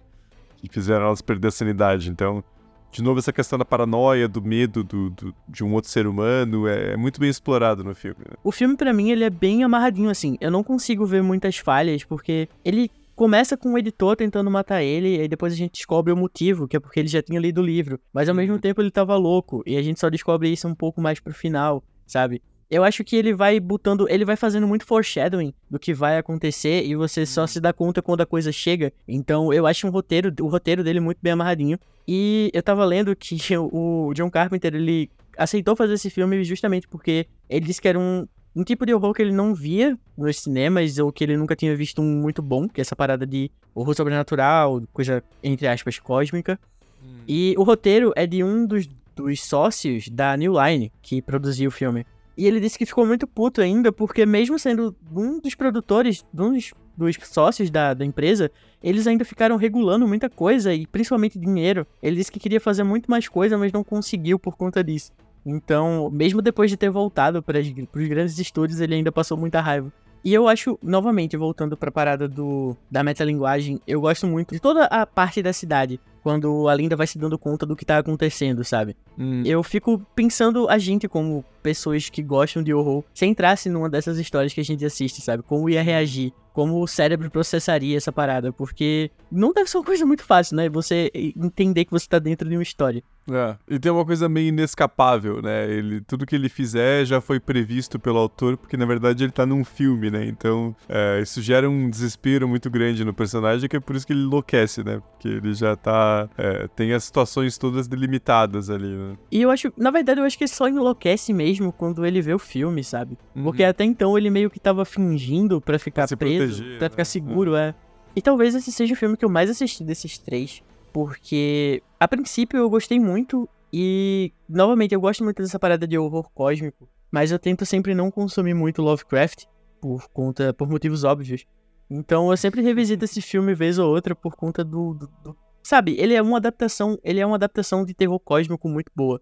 [0.64, 2.10] e fizeram elas perder a sanidade.
[2.10, 2.44] Então,
[2.92, 6.68] de novo, essa questão da paranoia, do medo do, do de um outro ser humano,
[6.68, 8.20] é, é, muito bem explorado no filme.
[8.20, 8.36] Né?
[8.44, 10.38] O filme, para mim, ele é bem amarradinho, assim.
[10.42, 15.18] Eu não consigo ver muitas falhas, porque ele começa com o editor tentando matar ele,
[15.18, 17.60] e aí depois a gente descobre o motivo, que é porque ele já tinha lido
[17.60, 18.00] o livro.
[18.14, 18.62] Mas ao mesmo uhum.
[18.62, 21.84] tempo ele tava louco, e a gente só descobre isso um pouco mais pro final,
[22.08, 22.42] sabe?
[22.72, 26.86] Eu acho que ele vai botando, ele vai fazendo muito foreshadowing do que vai acontecer
[26.86, 27.48] e você só uhum.
[27.48, 28.94] se dá conta quando a coisa chega.
[29.06, 31.78] Então eu acho um roteiro, o roteiro dele muito bem amarradinho.
[32.08, 37.28] E eu tava lendo que o John Carpenter, ele aceitou fazer esse filme justamente porque
[37.50, 38.26] ele disse que era um
[38.60, 41.74] um tipo de horror que ele não via nos cinemas ou que ele nunca tinha
[41.76, 46.60] visto um muito bom, que é essa parada de horror sobrenatural, coisa entre aspas cósmica.
[47.02, 47.20] Hum.
[47.26, 48.86] E o roteiro é de um dos,
[49.16, 52.06] dos sócios da New Line que produziu o filme.
[52.36, 56.54] E ele disse que ficou muito puto ainda, porque mesmo sendo um dos produtores, um
[56.54, 58.52] dos, dos sócios da, da empresa,
[58.84, 61.88] eles ainda ficaram regulando muita coisa, e principalmente dinheiro.
[62.02, 65.12] Ele disse que queria fazer muito mais coisa, mas não conseguiu por conta disso.
[65.46, 69.92] Então, mesmo depois de ter voltado para os grandes estúdios, ele ainda passou muita raiva.
[70.24, 74.60] E eu acho, novamente, voltando para a parada do, da metalinguagem, eu gosto muito de
[74.60, 77.98] toda a parte da cidade, quando a Linda vai se dando conta do que tá
[77.98, 78.98] acontecendo, sabe?
[79.18, 79.44] Hum.
[79.46, 84.18] Eu fico pensando a gente como pessoas que gostam de horror, se entrasse numa dessas
[84.18, 85.42] histórias que a gente assiste, sabe?
[85.42, 90.06] Como ia reagir, como o cérebro processaria essa parada, porque não deve ser uma coisa
[90.06, 90.68] muito fácil, né?
[90.68, 93.02] Você entender que você tá dentro de uma história.
[93.32, 95.70] É, e tem uma coisa meio inescapável, né?
[95.70, 99.46] Ele, tudo que ele fizer já foi previsto pelo autor, porque na verdade ele tá
[99.46, 100.26] num filme, né?
[100.26, 104.14] Então, é, isso gera um desespero muito grande no personagem, que é por isso que
[104.14, 105.02] ele enlouquece, né?
[105.12, 106.28] Porque ele já tá.
[106.38, 109.16] É, tem as situações todas delimitadas ali, né?
[109.32, 112.34] E eu acho, na verdade, eu acho que ele só enlouquece mesmo quando ele vê
[112.34, 113.18] o filme, sabe?
[113.36, 113.44] Uhum.
[113.44, 116.90] Porque até então ele meio que tava fingindo para ficar pra preso, proteger, pra né?
[116.90, 117.70] ficar seguro, é.
[117.70, 117.76] é.
[118.16, 120.64] E talvez esse seja o filme que eu mais assisti desses três.
[120.92, 123.48] Porque, a princípio, eu gostei muito.
[123.72, 126.90] E, novamente, eu gosto muito dessa parada de horror cósmico.
[127.12, 129.46] Mas eu tento sempre não consumir muito Lovecraft.
[129.80, 130.54] Por conta.
[130.54, 131.46] Por motivos óbvios.
[131.90, 135.38] Então eu sempre revisito esse filme vez ou outra por conta do, do, do.
[135.64, 137.00] Sabe, ele é uma adaptação.
[137.04, 139.22] Ele é uma adaptação de terror cósmico muito boa.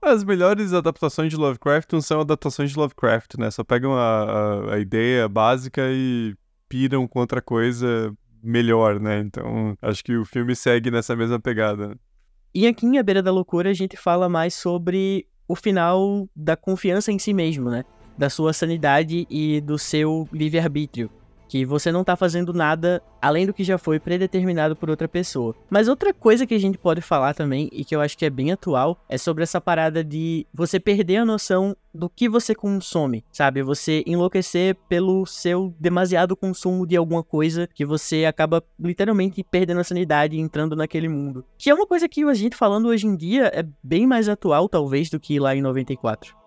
[0.00, 3.50] As melhores adaptações de Lovecraft não são adaptações de Lovecraft, né?
[3.50, 6.34] Só pegam a, a, a ideia básica e
[6.72, 8.10] piram com outra coisa
[8.42, 9.20] melhor, né?
[9.20, 11.94] Então, acho que o filme segue nessa mesma pegada.
[12.54, 16.56] E aqui em A Beira da Loucura a gente fala mais sobre o final da
[16.56, 17.84] confiança em si mesmo, né?
[18.16, 21.10] Da sua sanidade e do seu livre-arbítrio
[21.52, 25.54] que você não tá fazendo nada além do que já foi predeterminado por outra pessoa.
[25.68, 28.30] Mas outra coisa que a gente pode falar também, e que eu acho que é
[28.30, 33.22] bem atual, é sobre essa parada de você perder a noção do que você consome,
[33.30, 33.62] sabe?
[33.62, 39.84] Você enlouquecer pelo seu demasiado consumo de alguma coisa que você acaba literalmente perdendo a
[39.84, 41.44] sanidade e entrando naquele mundo.
[41.58, 44.70] Que é uma coisa que a gente falando hoje em dia é bem mais atual,
[44.70, 46.41] talvez, do que lá em 94.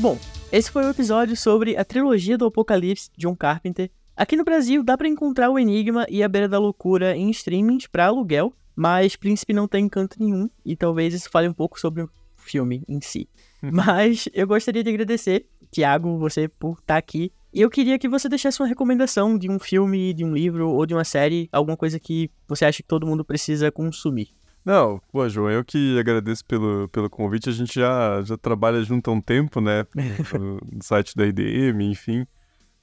[0.00, 0.16] Bom,
[0.52, 3.90] esse foi o episódio sobre a trilogia do Apocalipse de John Carpenter.
[4.16, 7.88] Aqui no Brasil dá para encontrar o Enigma e a Beira da Loucura em streamings
[7.88, 12.02] para aluguel, mas Príncipe não tem canto nenhum e talvez isso fale um pouco sobre
[12.02, 13.28] o filme em si.
[13.60, 17.32] mas eu gostaria de agradecer, Tiago, você por estar tá aqui.
[17.52, 20.86] E eu queria que você deixasse uma recomendação de um filme, de um livro ou
[20.86, 24.28] de uma série, alguma coisa que você acha que todo mundo precisa consumir.
[24.68, 27.48] Não, pô, João, eu que agradeço pelo, pelo convite.
[27.48, 29.86] A gente já, já trabalha junto há um tempo, né?
[30.38, 32.26] No, site da IDM, enfim.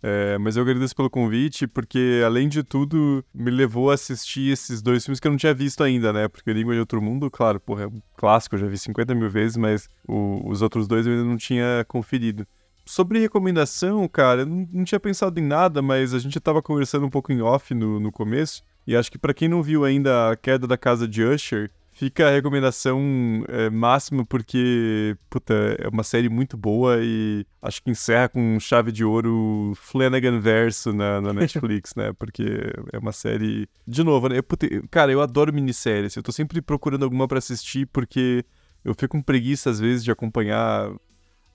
[0.01, 4.81] É, mas eu agradeço pelo convite, porque além de tudo, me levou a assistir esses
[4.81, 6.27] dois filmes que eu não tinha visto ainda, né?
[6.27, 9.29] Porque Língua de Outro Mundo, claro, porra, é um clássico, eu já vi 50 mil
[9.29, 12.47] vezes, mas o, os outros dois eu ainda não tinha conferido.
[12.83, 17.05] Sobre recomendação, cara, eu não, não tinha pensado em nada, mas a gente tava conversando
[17.05, 18.63] um pouco em off no, no começo.
[18.88, 22.27] E acho que para quem não viu ainda a queda da casa de Usher, fica
[22.27, 23.01] a recomendação
[23.47, 28.91] é, máxima porque, puta, é uma série muito boa e acho que encerra com chave
[28.91, 32.11] de ouro Flanagan verso na, na Netflix, né?
[32.13, 32.43] Porque
[32.91, 33.67] é uma série.
[33.88, 34.41] De novo, né?
[34.41, 36.15] Puta, cara, eu adoro minisséries.
[36.15, 38.45] Eu tô sempre procurando alguma para assistir porque
[38.83, 40.91] eu fico com preguiça às vezes de acompanhar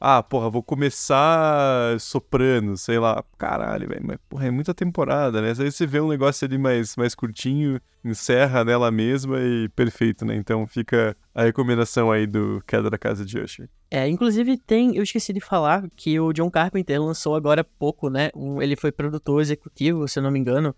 [0.02, 3.22] ah, porra, vou começar soprano, sei lá.
[3.36, 5.48] Caralho, velho, mas porra, é muita temporada, né?
[5.48, 10.34] Aí você vê um negócio ali mais, mais curtinho, encerra nela mesma e perfeito, né?
[10.34, 13.68] Então fica a recomendação aí do Queda da Casa de Usher.
[13.90, 18.08] É, inclusive tem, eu esqueci de falar que o John Carpenter lançou agora há pouco,
[18.08, 18.30] né?
[18.34, 20.74] Um, ele foi produtor executivo, se eu não me engano,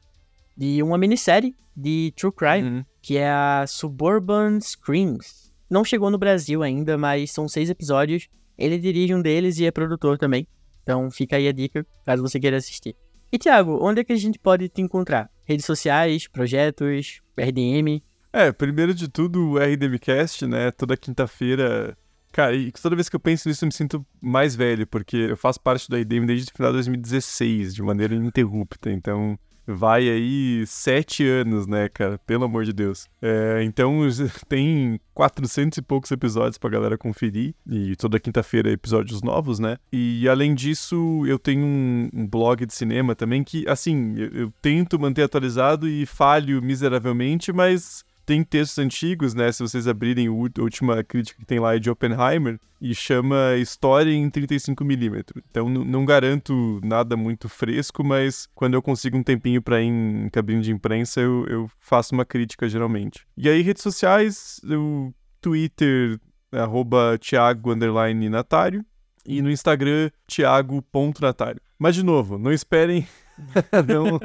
[0.56, 2.84] de uma minissérie de True Crime, uhum.
[3.00, 5.52] que é a Suburban Screams.
[5.70, 8.28] Não chegou no Brasil ainda, mas são seis episódios
[8.62, 10.46] ele dirige um deles e é produtor também.
[10.82, 12.94] Então fica aí a dica, caso você queira assistir.
[13.32, 15.30] E Thiago, onde é que a gente pode te encontrar?
[15.44, 18.02] Redes sociais, projetos, RDM?
[18.32, 20.70] É, primeiro de tudo o RDMcast, né?
[20.70, 21.96] Toda quinta-feira.
[22.32, 25.36] Cara, e toda vez que eu penso nisso eu me sinto mais velho, porque eu
[25.36, 28.90] faço parte do RDM desde o final de 2016, de maneira ininterrupta.
[28.90, 32.18] Então, vai aí sete anos, né, cara?
[32.18, 33.08] Pelo amor de Deus.
[33.20, 34.00] É, então
[34.48, 37.54] tem 400 e poucos episódios pra galera conferir.
[37.66, 39.76] E toda quinta-feira episódios novos, né?
[39.92, 44.52] E além disso, eu tenho um, um blog de cinema também que, assim, eu, eu
[44.60, 49.50] tento manter atualizado e falho miseravelmente, mas tem textos antigos, né?
[49.52, 54.12] Se vocês abrirem a última crítica que tem lá é de Oppenheimer e chama História
[54.12, 55.42] em 35mm.
[55.50, 60.28] Então não garanto nada muito fresco, mas quando eu consigo um tempinho para ir em
[60.30, 63.26] cabine de imprensa, eu, eu, faço uma crítica geralmente.
[63.36, 66.18] E aí, redes sociais, o Twitter,
[66.52, 68.84] arroba Thiago Natário,
[69.24, 71.60] e no Instagram, thiago.natário.
[71.78, 73.06] Mas, de novo, não esperem.
[73.86, 74.20] não,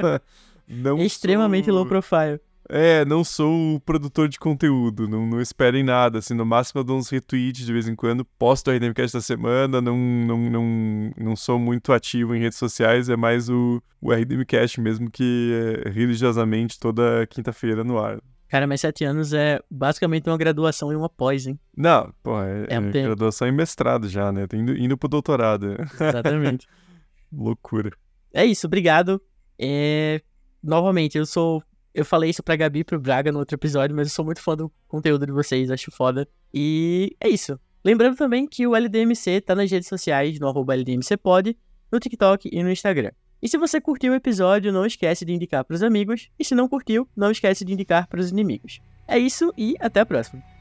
[0.68, 1.76] não Extremamente sou...
[1.76, 2.40] low profile.
[2.70, 6.98] É, não sou produtor de conteúdo, não, não esperem nada, assim, no máximo eu dou
[6.98, 11.36] uns retweets de vez em quando, posto o RDMcast da semana, não, não, não, não
[11.36, 16.78] sou muito ativo em redes sociais, é mais o, o RDMcast mesmo, que é religiosamente
[16.78, 18.20] toda quinta-feira no ar.
[18.50, 21.60] Cara, mas sete anos é basicamente uma graduação e uma pós, hein?
[21.76, 24.46] Não, pô, é, é, é graduação e mestrado já, né?
[24.54, 25.76] Indo, indo pro doutorado.
[25.94, 26.66] Exatamente.
[27.32, 27.92] Loucura.
[28.34, 29.22] É isso, obrigado.
[29.60, 30.22] É...
[30.64, 31.62] Novamente, eu sou
[31.98, 34.40] eu falei isso pra Gabi e pro Braga no outro episódio, mas eu sou muito
[34.40, 36.30] fã do conteúdo de vocês, acho foda.
[36.54, 37.60] E é isso.
[37.84, 41.58] Lembrando também que o LDMC tá nas redes sociais, no arroba LDMCpod,
[41.92, 43.10] no TikTok e no Instagram.
[43.42, 46.30] E se você curtiu o episódio, não esquece de indicar pros amigos.
[46.38, 48.80] E se não curtiu, não esquece de indicar pros inimigos.
[49.08, 50.57] É isso e até a próxima.